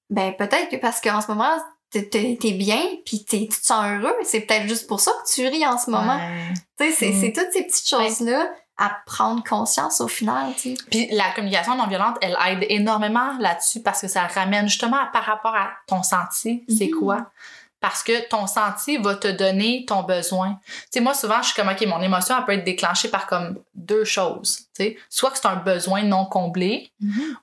[0.09, 1.55] Ben, peut-être que parce qu'en ce moment,
[1.91, 4.15] t'es- t'es bien, puis t'es- tu te sens heureux.
[4.23, 6.15] C'est peut-être juste pour ça que tu ris en ce moment.
[6.17, 6.53] Ouais.
[6.79, 7.21] Tu sais, c'est Mm.
[7.21, 10.83] c'est toutes ces petites choses-là à prendre conscience au final, tu sais.
[10.89, 15.23] Puis la communication non violente, elle aide énormément là-dessus parce que ça ramène justement par
[15.23, 16.99] rapport à ton senti, c'est Mhm.
[16.99, 17.31] quoi?
[17.79, 20.57] Parce que ton senti va te donner ton besoin.
[20.65, 23.27] Tu sais, moi, souvent, je suis comme, OK, mon émotion, elle peut être déclenchée par
[23.27, 24.59] comme deux choses.
[24.73, 26.91] Tu sais, soit que c'est un besoin non comblé,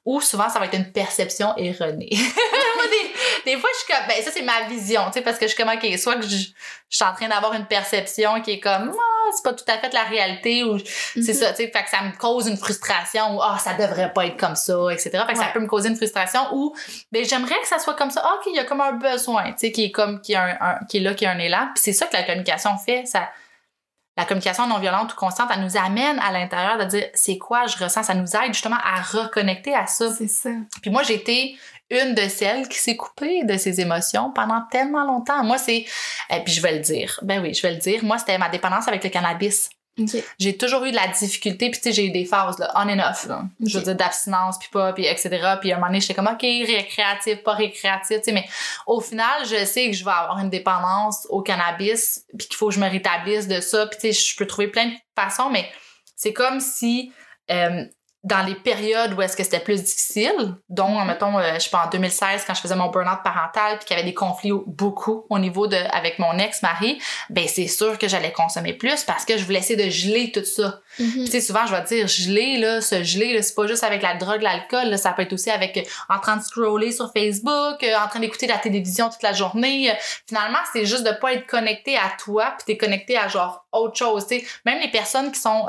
[0.07, 2.09] ou souvent, ça va être une perception erronée.
[3.47, 5.55] Des, fois, je suis comme, ben, ça, c'est ma vision, tu sais, parce que je
[5.55, 8.61] suis comme, OK, soit que je, je suis en train d'avoir une perception qui est
[8.61, 11.35] comme, ah, c'est pas tout à fait la réalité, ou c'est Mhm.
[11.35, 14.27] ça, tu sais, fait que ça me cause une frustration, ou, ah, ça devrait pas
[14.27, 15.11] être comme ça, etc.
[15.27, 16.75] Fait que ça peut me causer une frustration, ou,
[17.13, 19.53] ben, j'aimerais que ça soit comme ça, ah, OK, il y a comme un besoin,
[19.53, 21.39] tu sais, qui est comme, qui est, un, un- qui est là, qui est un
[21.39, 23.29] élan, puis c'est ça que la communication fait, ça,
[24.17, 27.67] la communication non violente ou constante, elle nous amène à l'intérieur de dire c'est quoi
[27.67, 30.13] je ressens, ça nous aide justement à reconnecter à ça.
[30.13, 30.51] C'est ça.
[30.83, 31.57] Puis moi, j'ai été
[31.91, 35.45] une de celles qui s'est coupée de ses émotions pendant tellement longtemps.
[35.45, 35.85] Moi, c'est.
[36.31, 37.19] Et puis je vais le dire.
[37.23, 38.05] Ben oui, je vais le dire.
[38.05, 39.71] Moi, c'était ma dépendance avec le cannabis.
[40.39, 42.89] J'ai toujours eu de la difficulté, puis tu sais, j'ai eu des phases, là, on
[42.89, 43.43] and off, là.
[43.65, 45.29] Je veux dire, d'abstinence, puis pas, puis etc.
[45.61, 48.47] Puis à un moment donné, j'étais comme, OK, récréatif, pas récréatif, tu sais, mais
[48.87, 52.69] au final, je sais que je vais avoir une dépendance au cannabis, puis qu'il faut
[52.69, 55.51] que je me rétablisse de ça, puis tu sais, je peux trouver plein de façons,
[55.51, 55.69] mais
[56.17, 57.13] c'est comme si
[57.51, 57.85] euh,
[58.23, 61.85] dans les périodes où est-ce que c'était plus difficile, dont, mettons, euh, je sais pas,
[61.87, 65.25] en 2016, quand je faisais mon burn-out parental, puis qu'il y avait des conflits beaucoup
[65.31, 67.01] au niveau de, avec mon ex-mari,
[67.31, 70.45] ben c'est sûr que j'allais consommer plus parce que je voulais essayer de geler tout
[70.45, 70.81] ça.
[70.99, 71.25] Mhm.
[71.25, 74.03] Tu sais, souvent, je vais dire geler, là, se geler, là, c'est pas juste avec
[74.03, 77.83] la drogue, l'alcool, ça peut être aussi avec, euh, en train de scroller sur Facebook,
[77.83, 79.91] euh, en train d'écouter la télévision toute la journée.
[79.91, 79.95] Euh,
[80.29, 83.97] finalement, c'est juste de pas être connecté à toi, puis t'es connecté à genre autre
[83.97, 84.47] chose, tu sais.
[84.67, 85.67] Même les personnes qui sont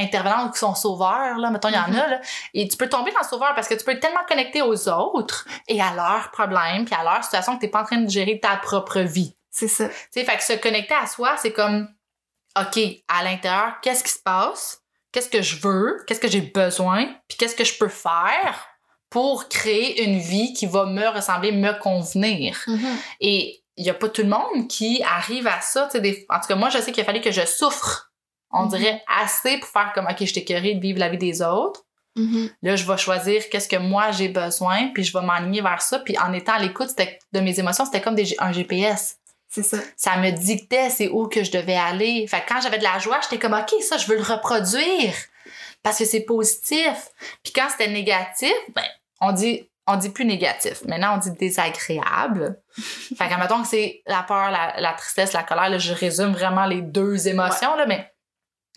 [0.00, 2.20] intervenants ou qui sont sauveurs, là, mettons, il y en a, là,
[2.54, 4.88] et tu peux tomber dans le sauveur parce que tu peux être tellement connecté aux
[4.88, 8.10] autres et à leurs problèmes, puis à leur situation que t'es pas en train de
[8.10, 9.34] gérer ta propre vie.
[9.50, 9.88] C'est ça.
[9.88, 11.88] Tu sais, fait que se connecter à soi, c'est comme,
[12.58, 12.78] OK,
[13.08, 14.82] à l'intérieur, qu'est-ce qui se passe?
[15.12, 16.02] Qu'est-ce que je veux?
[16.06, 17.06] Qu'est-ce que j'ai besoin?
[17.28, 18.66] Puis qu'est-ce que je peux faire
[19.08, 22.62] pour créer une vie qui va me ressembler, me convenir?
[22.66, 22.96] Mhm.
[23.20, 25.88] Et il y a pas tout le monde qui arrive à ça.
[25.90, 26.26] tu Des...
[26.28, 28.09] En tout cas, moi, je sais qu'il a fallu que je souffre,
[28.52, 28.68] on Mhm.
[28.70, 30.42] dirait, assez pour faire comme, OK, je t'ai
[30.74, 31.82] de vivre la vie des autres.
[32.16, 32.50] Mhm.
[32.62, 36.00] Là, je vais choisir qu'est-ce que moi j'ai besoin, puis je vais m'aligner vers ça.
[36.00, 39.16] Puis en étant à l'écoute c'était- de mes émotions, c'était comme des, un GPS
[39.48, 39.78] C'est ça.
[39.96, 42.26] ça me dictait c'est où que je devais aller.
[42.26, 45.14] Fait que quand j'avais de la joie, j'étais comme OK, ça je veux le reproduire
[45.84, 47.08] parce que c'est positif.
[47.44, 48.84] Puis quand c'était négatif, ben
[49.20, 50.82] on dit on dit plus négatif.
[50.86, 52.60] Maintenant on dit désagréable.
[53.16, 56.32] fait que mettons que c'est la peur, la, la tristesse, la colère, là, je résume
[56.32, 58.10] vraiment les deux émotions là, mais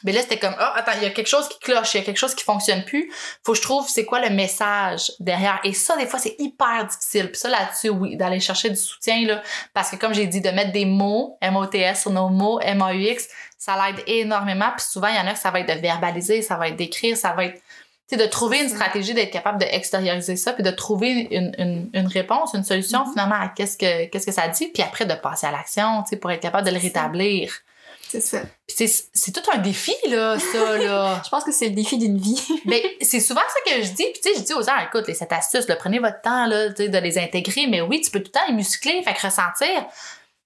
[0.03, 2.01] mais là, c'était comme, ah, attends, il y a quelque chose qui cloche, il y
[2.01, 3.11] a quelque chose qui fonctionne plus.
[3.43, 5.59] Faut que je trouve c'est quoi le message derrière.
[5.63, 7.31] Et ça, des fois, c'est hyper difficile.
[7.31, 9.41] Puis ça, là-dessus, oui, d'aller chercher du soutien, là.
[9.73, 13.27] Parce que comme j'ai dit, de mettre des mots, M-O-T-S sur nos mots, M-A-U-X,
[13.57, 14.71] ça l'aide énormément.
[14.75, 16.75] Puis souvent, il y en a que ça va être de verbaliser, ça va être
[16.75, 17.55] d'écrire, ça va être,
[18.09, 21.89] tu sais, de trouver une stratégie, d'être capable d'extérioriser ça, puis de trouver une, une,
[21.93, 23.11] une réponse, une solution, Mhm.
[23.13, 24.67] finalement, à qu'est-ce que, qu'est-ce que ça dit.
[24.67, 27.53] Puis après, de passer à l'action, tu sais, pour être capable de le rétablir.
[28.13, 28.41] C'est ça.
[28.67, 31.19] C'est, tout un défi, là, ça, là.
[31.25, 32.39] Je pense que c'est le défi d'une vie.
[32.65, 34.05] Mais c'est souvent ça que je dis.
[34.13, 36.45] Puis tu sais, je dis aux gens, écoute, les sept astuces, là, prenez votre temps
[36.45, 37.65] là, de les intégrer.
[37.65, 39.87] Mais oui, tu peux tout le temps les muscler, fait que ressentir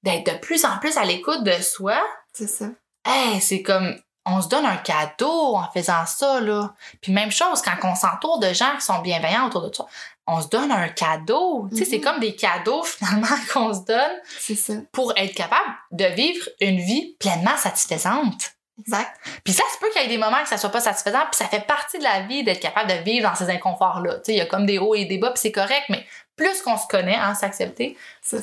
[0.02, 2.02] d'être de plus en plus à l'écoute de soi.
[2.32, 2.68] C'est ça.
[3.06, 6.74] Hey, c'est comme on se donne un cadeau en faisant ça là.
[7.02, 9.88] Puis même chose quand on s'entoure de gens qui sont bienveillants autour de toi,
[10.28, 11.68] on se donne un cadeau.
[11.72, 12.04] Tu sais, c'est Mhm.
[12.04, 14.74] comme des cadeaux finalement qu'on se donne C'est ça.
[14.92, 18.52] pour être capable de vivre une vie pleinement satisfaisante.
[18.80, 19.12] Exact.
[19.44, 21.36] Puis ça se peut qu'il y ait des moments que ça soit pas satisfaisant, puis
[21.38, 24.16] ça fait partie de la vie d'être capable de vivre dans ces inconforts-là.
[24.18, 26.06] Tu sais, il y a comme des hauts et des bas, puis c'est correct, mais
[26.36, 27.98] plus qu'on se connaît, hein, s'accepter,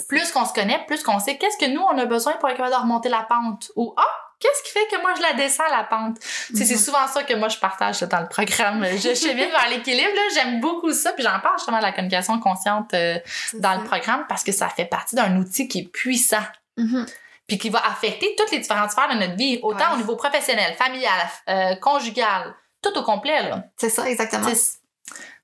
[0.08, 2.56] plus qu'on se connaît, plus qu'on sait qu'est-ce que nous, on a besoin pour être
[2.56, 3.70] capable de remonter la pente.
[3.76, 4.02] Ou, ah,
[4.44, 6.18] qu'est-ce qui fait que moi, je la descends, la pente?
[6.54, 6.76] C'est Mhm.
[6.78, 8.84] souvent ça que moi, je partage dans le programme.
[8.84, 10.20] Je chemine vers l'équilibre, là.
[10.34, 13.18] J'aime beaucoup ça, puis j'en parle justement de la communication consciente euh,
[13.54, 13.78] dans ça.
[13.78, 16.42] le programme parce que ça fait partie d'un outil qui est puissant
[16.76, 17.06] Mhm.
[17.46, 19.94] puis qui va affecter toutes les différentes sphères de notre vie, autant Ouais.
[19.94, 21.12] au niveau professionnel, familial,
[21.48, 23.42] euh, conjugal, tout au complet.
[23.48, 23.64] Là.
[23.78, 24.46] C'est ça, exactement.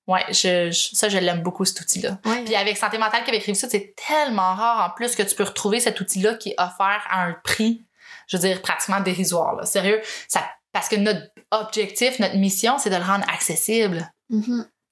[0.07, 2.19] Ouais, je, je- ça, je l'aime beaucoup, cet outil-là.
[2.25, 2.43] Ouais.
[2.45, 5.79] Puis avec Santé mentale Québec Rive-Sud, c'est tellement rare en plus que tu peux retrouver
[5.79, 7.85] cet outil-là qui est offert à un prix,
[8.31, 9.57] je veux dire, pratiquement dérisoire.
[9.57, 9.67] Là.
[9.67, 14.11] Sérieux, ça, parce que notre objectif, notre mission, c'est de le rendre accessible.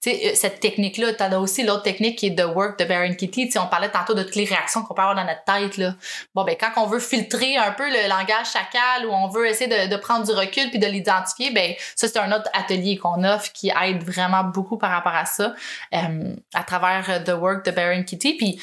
[0.01, 2.85] Tu sais, euh, cette technique-là, t'en as aussi l'autre technique qui est The Work de
[2.85, 3.47] Baron Kitty.
[3.47, 5.77] Tu sais, on parlait tantôt de toutes les réactions qu'on peut avoir dans notre tête,
[5.77, 5.95] là.
[6.35, 9.69] Bon, ben, quand on veut filtrer un peu le langage chacal ou on veut essayer
[9.69, 13.25] de, de prendre du recul puis de l'identifier, ben, ça, c'est un autre atelier qu'on
[13.25, 15.55] offre qui aide vraiment beaucoup par rapport à ça,
[15.95, 18.37] euh, à travers euh, The Work de Baron Kitty.
[18.37, 18.61] Puis,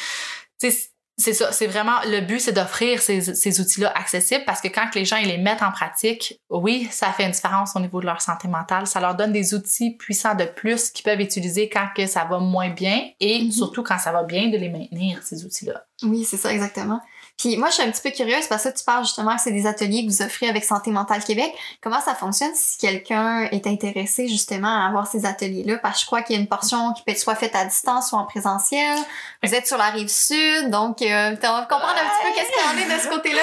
[0.59, 4.59] tu sais, c'est ça, c'est vraiment le but, c'est d'offrir ces, ces outils-là accessibles parce
[4.59, 7.79] que quand les gens ils les mettent en pratique, oui, ça fait une différence au
[7.79, 8.85] niveau de leur santé mentale.
[8.85, 12.39] Ça leur donne des outils puissants de plus qu'ils peuvent utiliser quand que ça va
[12.39, 13.51] moins bien et Mhm.
[13.51, 15.85] surtout quand ça va bien de les maintenir, ces outils-là.
[16.03, 16.99] Oui, c'est ça, exactement.
[17.37, 19.51] Puis moi, je suis un petit peu curieuse parce que tu parles justement que c'est
[19.51, 21.53] des ateliers que vous offrez avec Santé mentale Québec.
[21.81, 25.77] Comment ça fonctionne si quelqu'un est intéressé justement à avoir ces ateliers-là?
[25.79, 27.65] Parce que je crois qu'il y a une portion qui peut être soit faite à
[27.65, 28.97] distance, soit en présentiel.
[29.43, 32.51] Vous êtes sur la rive sud, donc euh, on va comprendre un petit peu qu'est-ce
[32.51, 33.41] qu'il y en est de ce côté-là.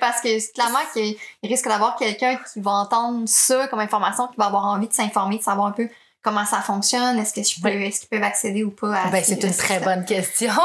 [0.00, 4.46] Parce que clairement qu'il risque d'avoir quelqu'un qui va entendre ça comme information, qui va
[4.46, 5.88] avoir envie de s'informer, de savoir un peu
[6.22, 9.22] comment ça fonctionne, est-ce que je peux, est-ce qu'ils peuvent accéder ou pas à Ben,
[9.22, 10.52] ces c'est une très bonne question.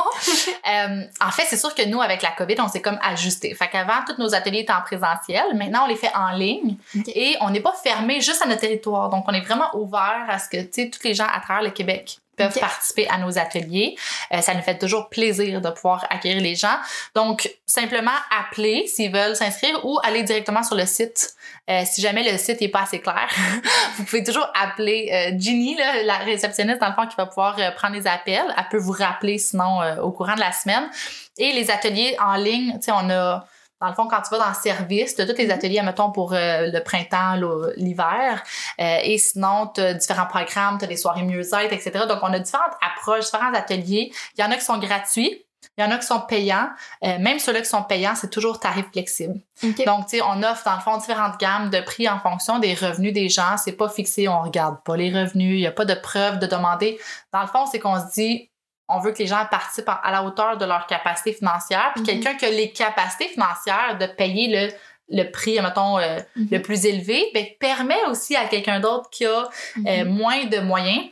[0.67, 3.53] Euh, en fait, c'est sûr que nous, avec la COVID, on s'est comme ajusté.
[3.53, 5.43] Fait qu'avant, tous nos ateliers étaient en présentiel.
[5.53, 6.75] Maintenant, on les fait en ligne.
[7.13, 9.11] Et on n'est pas fermé juste à notre territoire.
[9.11, 11.61] Donc, on est vraiment ouvert à ce que, tu sais, tous les gens à travers
[11.61, 13.95] le Québec peuvent participer à nos ateliers.
[14.31, 16.77] Euh, ça nous fait toujours plaisir de pouvoir accueillir les gens.
[17.15, 21.35] Donc, simplement appeler s'ils veulent s'inscrire ou aller directement sur le site.
[21.69, 23.27] Euh, si jamais le site n'est pas assez clair,
[23.97, 27.57] vous pouvez toujours appeler euh, Ginny, là, la réceptionniste, dans le fond, qui va pouvoir
[27.75, 28.53] prendre les appels.
[28.57, 30.89] Elle peut vous rappeler sinon au courant de la semaine.
[31.37, 33.45] Et les ateliers en ligne, tu sais, on a
[33.81, 36.11] dans le fond, quand tu vas dans le service, tu as tous les ateliers, mettons,
[36.11, 37.35] pour euh, le printemps,
[37.75, 38.41] l'hiver.
[38.79, 41.91] Euh, et sinon, tu as différents programmes, tu as des soirées mieux-être, etc.
[42.07, 44.11] Donc, on a différentes approches, différents ateliers.
[44.37, 45.45] Il y en a qui sont gratuits.
[45.77, 46.69] Il y en a qui sont payants.
[47.03, 49.41] Euh, même ceux-là qui sont payants, c'est toujours tarif flexible.
[49.61, 52.75] Donc, tu sais, on offre dans le fond différentes gammes de prix en fonction des
[52.75, 53.57] revenus des gens.
[53.57, 55.57] C'est pas fixé, on regarde pas les revenus.
[55.57, 56.97] Il y a pas de preuve de demander.
[57.33, 58.49] Dans le fond, c'est qu'on se dit,
[58.87, 61.91] on veut que les gens participent à la hauteur de leur capacité financière.
[61.95, 62.07] Puis mhm.
[62.07, 64.73] quelqu'un qui a les capacités financières de payer le,
[65.09, 66.47] le prix, mettons, euh, mhm.
[66.51, 69.43] le plus élevé, ben, permet aussi à quelqu'un d'autre qui a
[69.87, 70.09] euh, mhm.
[70.09, 71.05] moins de moyens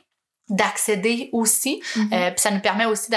[0.50, 1.82] d'accéder aussi.
[1.98, 3.10] Euh, puis ça nous permet aussi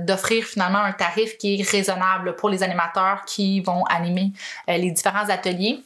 [0.00, 4.32] d'offrir finalement un tarif qui est raisonnable pour les animateurs qui vont animer
[4.66, 5.84] les différents ateliers.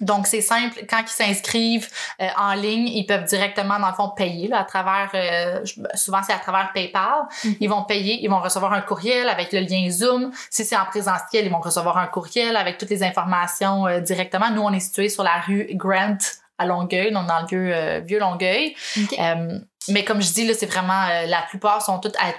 [0.00, 0.86] Donc, c'est simple.
[0.90, 1.88] Quand ils s'inscrivent
[2.20, 5.64] euh, en ligne, ils peuvent directement, dans le fond, payer là, à travers, euh,
[5.94, 7.22] souvent c'est à travers PayPal.
[7.44, 7.56] Mhm.
[7.60, 10.32] Ils vont payer, ils vont recevoir un courriel avec le lien Zoom.
[10.50, 14.50] Si c'est en présentiel, ils vont recevoir un courriel avec toutes les informations euh, directement.
[14.50, 16.18] Nous, on est situé sur la rue Grant
[16.58, 18.76] à Longueuil, donc dans le vieux, vieux Longueuil.
[19.88, 22.32] mais comme je dis, là, c'est vraiment, la plupart sont toutes à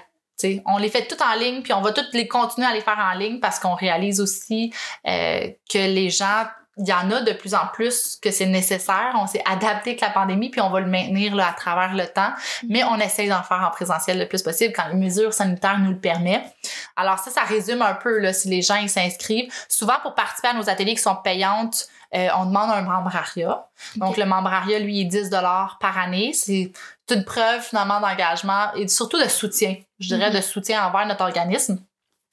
[0.65, 2.99] on les fait toutes en ligne, puis on va toutes les continuer à les faire
[2.99, 4.71] en ligne parce qu'on réalise aussi
[5.05, 6.43] que les gens
[6.77, 9.13] il y en a de plus en plus que c'est nécessaire.
[9.15, 12.05] On s'est adapté avec la pandémie, puis on va le maintenir là, à travers le
[12.05, 12.33] temps.
[12.67, 15.91] Mais on essaye d'en faire en présentiel le plus possible quand les mesures sanitaires nous
[15.91, 16.53] le permettent.
[16.97, 19.51] Alors ça, ça résume un peu là, si les gens ils s'inscrivent.
[19.69, 23.67] Souvent, pour participer à nos ateliers qui sont payantes, euh, on demande un membrariat.
[23.95, 25.29] Donc, le membrariat, lui, est 10
[25.79, 26.33] par année.
[26.33, 26.71] C'est
[27.09, 29.75] une preuve, finalement, d'engagement et surtout de soutien.
[29.99, 30.35] Je dirais mm-hmm.
[30.35, 31.79] de soutien envers notre organisme.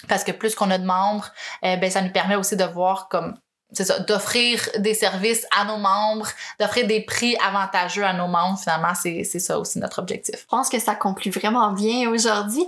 [0.09, 1.31] Parce que plus qu'on a de membres,
[1.63, 3.37] ben, ça nous permet aussi de voir comme
[3.73, 6.29] c'est ça, d'offrir des services à nos membres,
[6.61, 8.59] d'offrir des prix avantageux à nos membres.
[8.59, 10.41] Finalement, c'est ça aussi notre objectif.
[10.41, 12.65] Je pense que ça conclut vraiment bien aujourd'hui.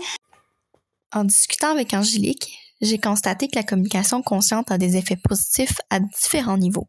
[1.12, 6.00] En discutant avec Angélique, j'ai constaté que la communication consciente a des effets positifs à
[6.00, 6.88] différents niveaux.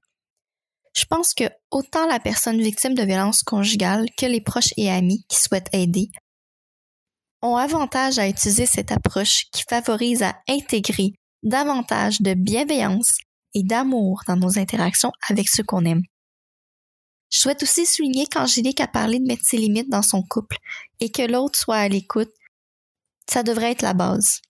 [0.95, 5.23] Je pense que autant la personne victime de violence conjugale que les proches et amis
[5.27, 6.07] qui souhaitent aider
[7.41, 11.11] ont avantage à utiliser cette approche qui favorise à intégrer
[11.43, 13.17] davantage de bienveillance
[13.55, 16.03] et d'amour dans nos interactions avec ceux qu'on aime.
[17.31, 20.57] Je souhaite aussi souligner qu'Angélique a parlé de mettre ses limites dans son couple
[20.99, 22.31] et que l'autre soit à l'écoute.
[23.27, 24.41] Ça devrait être la base.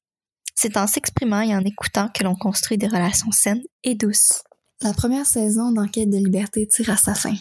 [0.53, 4.43] C'est en s'exprimant et en écoutant que l'on construit des relations saines et douces.
[4.81, 7.35] La première saison d'Enquête de liberté tire à sa fin.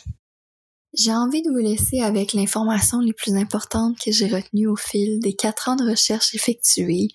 [0.97, 5.19] J'ai envie de vous laisser avec l'information les plus importantes que j'ai retenues au fil
[5.19, 7.09] des quatre ans de recherche effectuées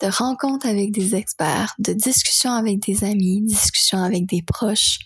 [0.00, 4.98] de rencontres avec des experts, de discussions avec des amis, discussions avec des proches.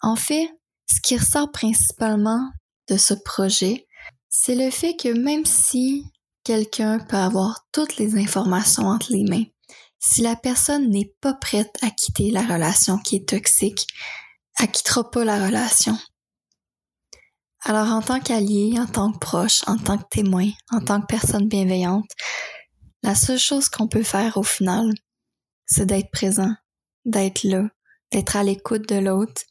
[0.00, 0.48] En fait,
[0.86, 2.50] ce qui ressort principalement
[2.88, 3.86] de ce projet,
[4.28, 6.04] c'est le fait que même si
[6.44, 9.44] quelqu'un peut avoir toutes les informations entre les mains,
[9.98, 13.86] si la personne n'est pas prête à quitter la relation qui est toxique,
[14.58, 15.96] elle quittera pas la relation.
[17.62, 21.06] Alors en tant qu'allié, en tant que proche, en tant que témoin, en tant que
[21.06, 22.10] personne bienveillante,
[23.02, 24.92] la seule chose qu'on peut faire au final,
[25.66, 26.54] c'est d'être présent,
[27.04, 27.68] d'être là,
[28.12, 29.42] d'être à l'écoute de l'autre,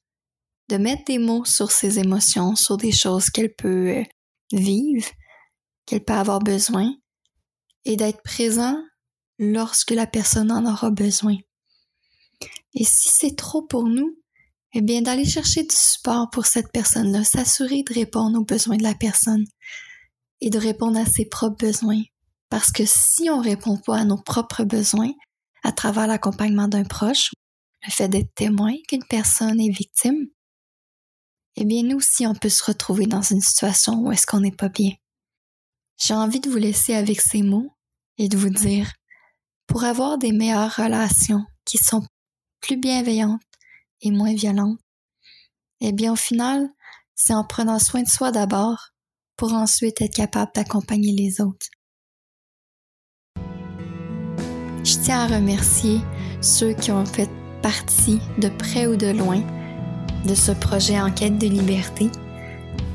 [0.69, 4.03] de mettre des mots sur ses émotions, sur des choses qu'elle peut euh,
[4.51, 5.07] vivre,
[5.85, 6.93] qu'elle peut avoir besoin,
[7.85, 8.77] et d'être présent
[9.39, 11.37] lorsque la personne en aura besoin.
[12.75, 14.15] Et si c'est trop pour nous,
[14.73, 18.83] eh bien d'aller chercher du support pour cette personne-là, s'assurer de répondre aux besoins de
[18.83, 19.45] la personne
[20.41, 22.03] et de répondre à ses propres besoins.
[22.49, 25.13] Parce que si on répond pas à nos propres besoins
[25.63, 27.31] à travers l'accompagnement d'un proche,
[27.85, 30.27] le fait d'être témoin qu'une personne est victime,
[31.55, 34.51] eh bien nous aussi on peut se retrouver dans une situation où est-ce qu'on n'est
[34.51, 34.91] pas bien.
[35.97, 37.75] J'ai envie de vous laisser avec ces mots
[38.17, 38.91] et de vous dire,
[39.67, 42.03] pour avoir des meilleures relations qui sont
[42.61, 43.41] plus bienveillantes
[44.01, 44.79] et moins violentes,
[45.81, 46.69] eh bien au final,
[47.15, 48.89] c'est en prenant soin de soi d'abord
[49.35, 51.67] pour ensuite être capable d'accompagner les autres.
[54.83, 55.99] Je tiens à remercier
[56.41, 57.29] ceux qui ont fait
[57.61, 59.41] partie, de près ou de loin,
[60.25, 62.09] de ce projet en quête de liberté,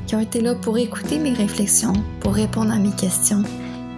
[0.07, 3.43] qui ont été là pour écouter mes réflexions, pour répondre à mes questions,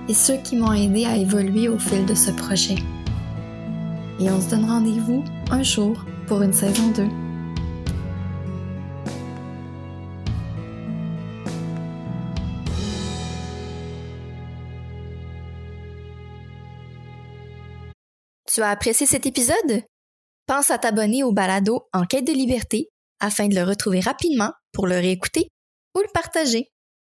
[0.10, 2.76] et ceux qui m'ont aidé à évoluer au fil de ce projet.
[4.20, 7.27] Et on se donne rendez-vous un jour pour une saison 2.
[18.58, 19.84] Tu as apprécié cet épisode?
[20.48, 22.90] Pense à t'abonner au balado En quête de liberté
[23.20, 25.50] afin de le retrouver rapidement pour le réécouter
[25.94, 26.72] ou le partager.